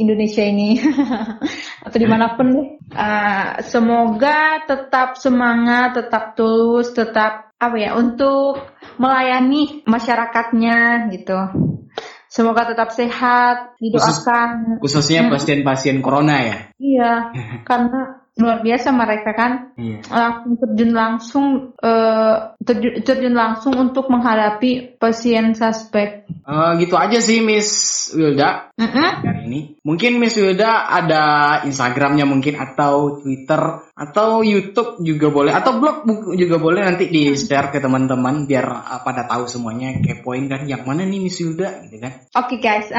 Indonesia 0.01 0.41
ini. 0.41 0.81
atau 1.83 1.97
di 1.99 2.07
mana 2.07 2.33
pun 2.33 2.47
deh. 2.49 2.67
Semoga 3.65 4.63
tetap 4.65 5.19
semangat, 5.19 5.99
tetap 5.99 6.33
tulus, 6.37 6.91
tetap 6.91 7.53
apa 7.57 7.75
ya 7.79 7.95
untuk 7.95 8.59
melayani 8.99 9.85
masyarakatnya 9.87 11.09
gitu. 11.15 11.37
Semoga 12.33 12.65
tetap 12.65 12.89
sehat, 12.89 13.77
didoakan. 13.77 14.81
Khusus, 14.81 15.05
khususnya 15.05 15.29
pasien-pasien 15.29 16.01
corona 16.01 16.41
ya. 16.41 16.57
Iya, 16.81 17.13
karena 17.69 18.22
luar 18.33 18.65
biasa 18.65 18.89
mereka 18.89 19.37
kan 19.37 19.77
iya. 19.77 20.01
langsung 20.09 20.57
terjun 20.57 20.91
langsung 20.97 21.45
uh, 21.77 22.57
terjun, 22.65 23.05
terjun 23.05 23.35
langsung 23.37 23.77
untuk 23.77 24.09
menghadapi 24.09 24.97
pasien 24.97 25.53
suspek. 25.53 26.25
Uh, 26.41 26.73
gitu 26.81 26.97
aja 26.97 27.21
sih 27.21 27.45
Miss 27.45 28.09
Wilda 28.17 28.73
mm 28.73 28.89
-hmm. 28.89 29.09
hari 29.21 29.41
ini. 29.45 29.59
Mungkin 29.85 30.17
Miss 30.17 30.33
Wilda 30.41 30.89
ada 30.89 31.23
Instagramnya 31.61 32.25
mungkin 32.25 32.57
atau 32.57 33.21
Twitter 33.21 33.85
atau 33.93 34.41
YouTube 34.41 35.05
juga 35.05 35.29
boleh 35.29 35.53
atau 35.53 35.77
blog 35.77 36.01
juga 36.33 36.57
boleh 36.57 36.81
nanti 36.81 37.13
di 37.13 37.37
share 37.37 37.69
ke 37.69 37.77
teman-teman 37.77 38.49
biar 38.49 38.65
uh, 38.65 39.01
pada 39.05 39.29
tahu 39.29 39.45
semuanya 39.45 39.93
kepoin 40.01 40.49
kan 40.49 40.65
yang 40.65 40.81
mana 40.89 41.05
nih 41.05 41.21
Miss 41.21 41.37
Wilda 41.37 41.85
gitu 41.85 42.01
kan. 42.01 42.25
Oke 42.33 42.57
okay, 42.57 42.59
guys, 42.65 42.89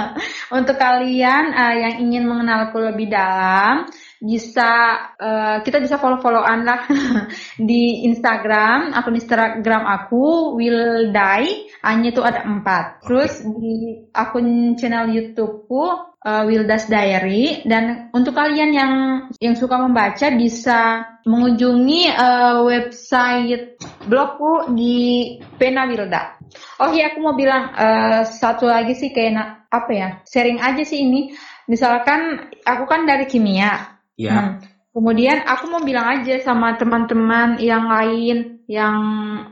untuk 0.60 0.76
kalian 0.76 1.56
uh, 1.56 1.72
yang 1.72 1.94
ingin 2.04 2.28
mengenalku 2.28 2.76
lebih 2.84 3.08
dalam 3.08 3.88
bisa 4.22 4.70
uh, 5.18 5.56
kita 5.62 5.82
bisa 5.82 5.98
follow-followan 5.98 6.64
lah 6.64 6.86
di 7.70 8.06
Instagram 8.06 8.94
akun 8.94 9.18
Instagram 9.18 9.82
aku 9.84 10.54
will 10.56 11.10
die 11.10 11.68
hanya 11.84 12.08
itu 12.10 12.22
ada 12.24 12.46
empat. 12.48 13.04
Terus 13.04 13.44
di 13.44 14.08
akun 14.16 14.78
channel 14.80 15.12
YouTubeku 15.12 16.14
uh, 16.24 16.42
Wildas 16.48 16.88
Diary. 16.88 17.62
Dan 17.68 18.10
untuk 18.16 18.34
kalian 18.34 18.70
yang 18.72 18.92
yang 19.38 19.54
suka 19.54 19.76
membaca 19.76 20.32
bisa 20.32 21.04
mengunjungi 21.28 22.08
uh, 22.16 22.64
website 22.64 23.76
blogku 24.08 24.72
di 24.72 25.36
Pena 25.60 25.84
Wilda. 25.84 26.40
Oh 26.80 26.90
iya 26.92 27.12
aku 27.12 27.18
mau 27.20 27.36
bilang 27.36 27.72
uh, 27.76 28.22
satu 28.24 28.68
lagi 28.68 28.96
sih 28.96 29.12
kayak 29.12 29.68
apa 29.68 29.90
ya 29.92 30.08
sharing 30.24 30.58
aja 30.58 30.82
sih 30.82 31.04
ini. 31.04 31.36
Misalkan 31.64 32.52
aku 32.60 32.84
kan 32.84 33.08
dari 33.08 33.24
kimia 33.24 33.93
Ya. 34.14 34.34
Hmm. 34.34 34.52
Kemudian 34.94 35.42
aku 35.42 35.74
mau 35.74 35.82
bilang 35.82 36.06
aja 36.06 36.38
sama 36.38 36.78
teman-teman 36.78 37.58
yang 37.58 37.90
lain 37.90 38.62
yang 38.70 38.96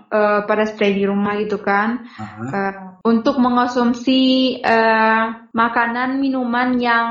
uh, 0.08 0.46
pada 0.46 0.64
stay 0.64 0.94
di 0.96 1.04
rumah 1.04 1.36
gitu 1.36 1.60
kan, 1.60 2.06
uh-huh. 2.06 2.48
uh, 2.48 2.74
untuk 3.04 3.36
mengonsumsi 3.42 4.56
uh, 4.62 5.50
makanan 5.52 6.22
minuman 6.22 6.78
yang 6.80 7.08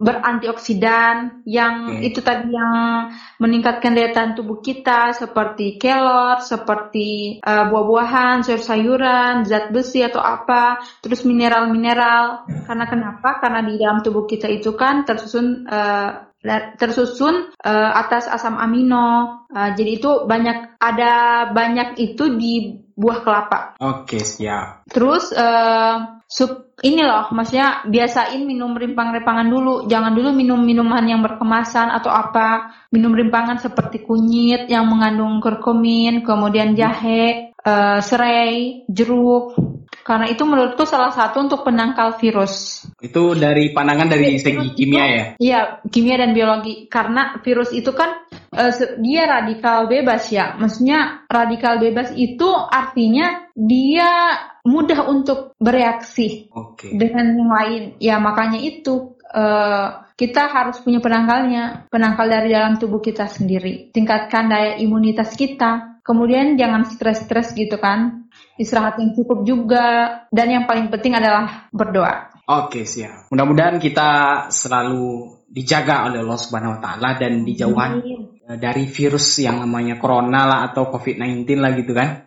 berantioksidan, 0.00 1.44
yang 1.44 1.98
okay. 1.98 2.14
itu 2.14 2.22
tadi 2.24 2.48
yang 2.48 3.10
meningkatkan 3.42 3.92
daya 3.92 4.14
tahan 4.14 4.32
tubuh 4.38 4.62
kita 4.62 5.12
seperti 5.12 5.76
kelor, 5.76 6.40
seperti 6.40 7.42
uh, 7.44 7.68
buah-buahan, 7.68 8.46
sayur-sayuran, 8.46 9.44
zat 9.44 9.68
besi 9.74 10.00
atau 10.00 10.22
apa, 10.22 10.80
terus 11.04 11.26
mineral-mineral. 11.28 12.48
Karena 12.64 12.86
kenapa? 12.88 13.42
Karena 13.42 13.60
di 13.66 13.76
dalam 13.76 14.00
tubuh 14.00 14.24
kita 14.24 14.48
itu 14.48 14.72
kan 14.78 15.04
tersusun 15.04 15.68
uh, 15.68 16.33
tersusun 16.76 17.56
uh, 17.64 17.90
atas 17.96 18.28
asam 18.28 18.60
amino. 18.60 19.48
Uh, 19.48 19.72
jadi 19.72 19.90
itu 19.96 20.10
banyak 20.28 20.76
ada 20.76 21.48
banyak 21.50 21.96
itu 21.96 22.36
di 22.36 22.84
buah 22.94 23.24
kelapa. 23.24 23.60
Oke, 23.80 24.22
siap. 24.22 24.86
Terus 24.86 25.32
uh, 25.34 26.22
sup 26.28 26.76
ini 26.84 27.00
loh, 27.00 27.32
maksudnya 27.32 27.86
biasain 27.88 28.44
minum 28.44 28.76
rimpang-rimpangan 28.76 29.48
dulu. 29.48 29.74
Jangan 29.88 30.12
dulu 30.12 30.30
minum 30.36 30.60
minuman 30.60 31.02
yang 31.06 31.24
berkemasan 31.24 31.90
atau 31.90 32.12
apa. 32.12 32.76
Minum 32.92 33.16
rimpangan 33.16 33.58
seperti 33.58 34.04
kunyit 34.04 34.68
yang 34.68 34.86
mengandung 34.86 35.40
kurkumin, 35.40 36.22
kemudian 36.22 36.76
jahe, 36.76 37.54
uh, 37.64 37.98
serai, 38.04 38.84
jeruk. 38.86 39.73
Karena 40.04 40.28
itu 40.28 40.44
menurutku 40.44 40.84
salah 40.84 41.10
satu 41.16 41.40
untuk 41.40 41.64
penangkal 41.64 42.20
virus. 42.20 42.84
Itu 43.00 43.32
dari 43.32 43.72
pandangan 43.72 44.12
dari 44.12 44.36
segi 44.36 44.76
kimia 44.76 45.04
ya? 45.08 45.24
Iya, 45.40 45.60
kimia 45.88 46.20
dan 46.20 46.36
biologi. 46.36 46.84
Karena 46.92 47.40
virus 47.40 47.72
itu 47.72 47.88
kan 47.96 48.28
uh, 48.52 48.72
dia 49.00 49.24
radikal 49.24 49.88
bebas 49.88 50.28
ya. 50.28 50.60
Maksudnya 50.60 51.24
radikal 51.24 51.80
bebas 51.80 52.12
itu 52.20 52.52
artinya 52.52 53.48
dia 53.56 54.36
mudah 54.68 55.08
untuk 55.08 55.56
bereaksi 55.56 56.52
okay. 56.52 56.92
dengan 56.92 57.32
yang 57.32 57.50
lain. 57.50 57.82
Ya 57.96 58.20
makanya 58.20 58.60
itu 58.60 59.16
uh, 59.32 60.04
kita 60.20 60.46
harus 60.52 60.78
punya 60.84 61.02
penangkalnya, 61.02 61.90
penangkal 61.90 62.30
dari 62.30 62.52
dalam 62.52 62.78
tubuh 62.78 63.02
kita 63.02 63.26
sendiri. 63.26 63.90
Tingkatkan 63.90 64.52
daya 64.52 64.76
imunitas 64.78 65.34
kita. 65.34 65.93
Kemudian 66.04 66.60
jangan 66.60 66.84
stres-stres 66.84 67.56
gitu 67.56 67.80
kan 67.80 68.28
istirahat 68.60 69.00
yang 69.00 69.16
cukup 69.16 69.42
juga, 69.42 69.86
dan 70.30 70.46
yang 70.52 70.64
paling 70.68 70.92
penting 70.92 71.18
adalah 71.18 71.66
berdoa. 71.74 72.30
Oke, 72.44 72.84
siap. 72.84 73.32
Mudah-mudahan 73.32 73.80
kita 73.80 74.10
selalu 74.52 75.32
dijaga 75.48 76.10
oleh 76.10 76.20
Allah 76.20 76.40
Subhanahu 76.40 76.76
wa 76.76 76.80
taala 76.82 77.16
dan 77.16 77.40
dijauhan 77.46 77.92
hmm. 78.04 78.60
dari 78.60 78.84
virus 78.84 79.40
yang 79.40 79.64
namanya 79.64 79.96
corona 79.96 80.44
lah 80.44 80.60
atau 80.68 80.92
COVID-19 80.92 81.48
lah 81.56 81.72
gitu 81.72 81.96
kan. 81.96 82.20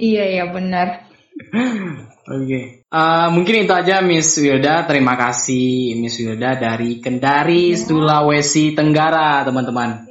Iya, 0.00 0.24
iya 0.24 0.44
benar. 0.48 1.04
Oke. 2.28 2.44
Okay. 2.44 2.64
Uh, 2.88 2.96
eh, 2.96 3.26
mungkin 3.36 3.54
itu 3.68 3.72
aja 3.76 4.00
Miss 4.00 4.32
Wilda. 4.40 4.88
Terima 4.88 5.20
kasih 5.20 6.00
Miss 6.00 6.16
Wilda 6.16 6.56
dari 6.56 7.04
Kendari, 7.04 7.76
ya. 7.76 7.78
Sulawesi 7.84 8.72
Tenggara, 8.72 9.44
teman-teman. 9.44 10.07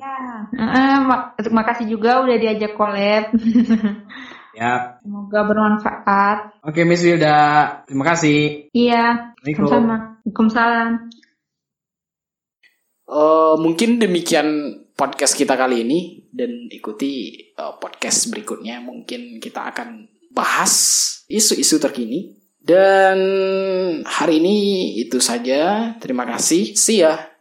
Uh, 0.57 0.97
mak 1.05 1.37
terima 1.37 1.61
kasih 1.61 1.85
juga 1.85 2.25
udah 2.25 2.37
diajak 2.41 2.73
collab. 2.73 3.29
Ya. 4.57 4.97
Semoga 5.05 5.45
bermanfaat. 5.45 6.65
Oke, 6.65 6.81
Miss 6.81 7.05
Wilda. 7.05 7.85
Terima 7.85 8.01
kasih. 8.09 8.73
Iya. 8.73 9.37
Sama. 9.53 10.17
Waalaikumsalam. 10.25 11.13
Uh, 13.05 13.53
mungkin 13.61 14.01
demikian 14.01 14.81
podcast 14.97 15.37
kita 15.37 15.53
kali 15.53 15.85
ini 15.85 16.25
dan 16.33 16.73
ikuti 16.73 17.37
uh, 17.53 17.77
podcast 17.77 18.33
berikutnya. 18.33 18.81
Mungkin 18.81 19.37
kita 19.37 19.69
akan 19.69 20.09
bahas 20.33 20.73
isu-isu 21.29 21.77
terkini. 21.77 22.33
Dan 22.57 23.17
hari 24.09 24.41
ini 24.41 24.57
itu 25.05 25.21
saja. 25.21 25.93
Terima 26.01 26.25
kasih. 26.25 26.73
See 26.73 27.05
ya. 27.05 27.36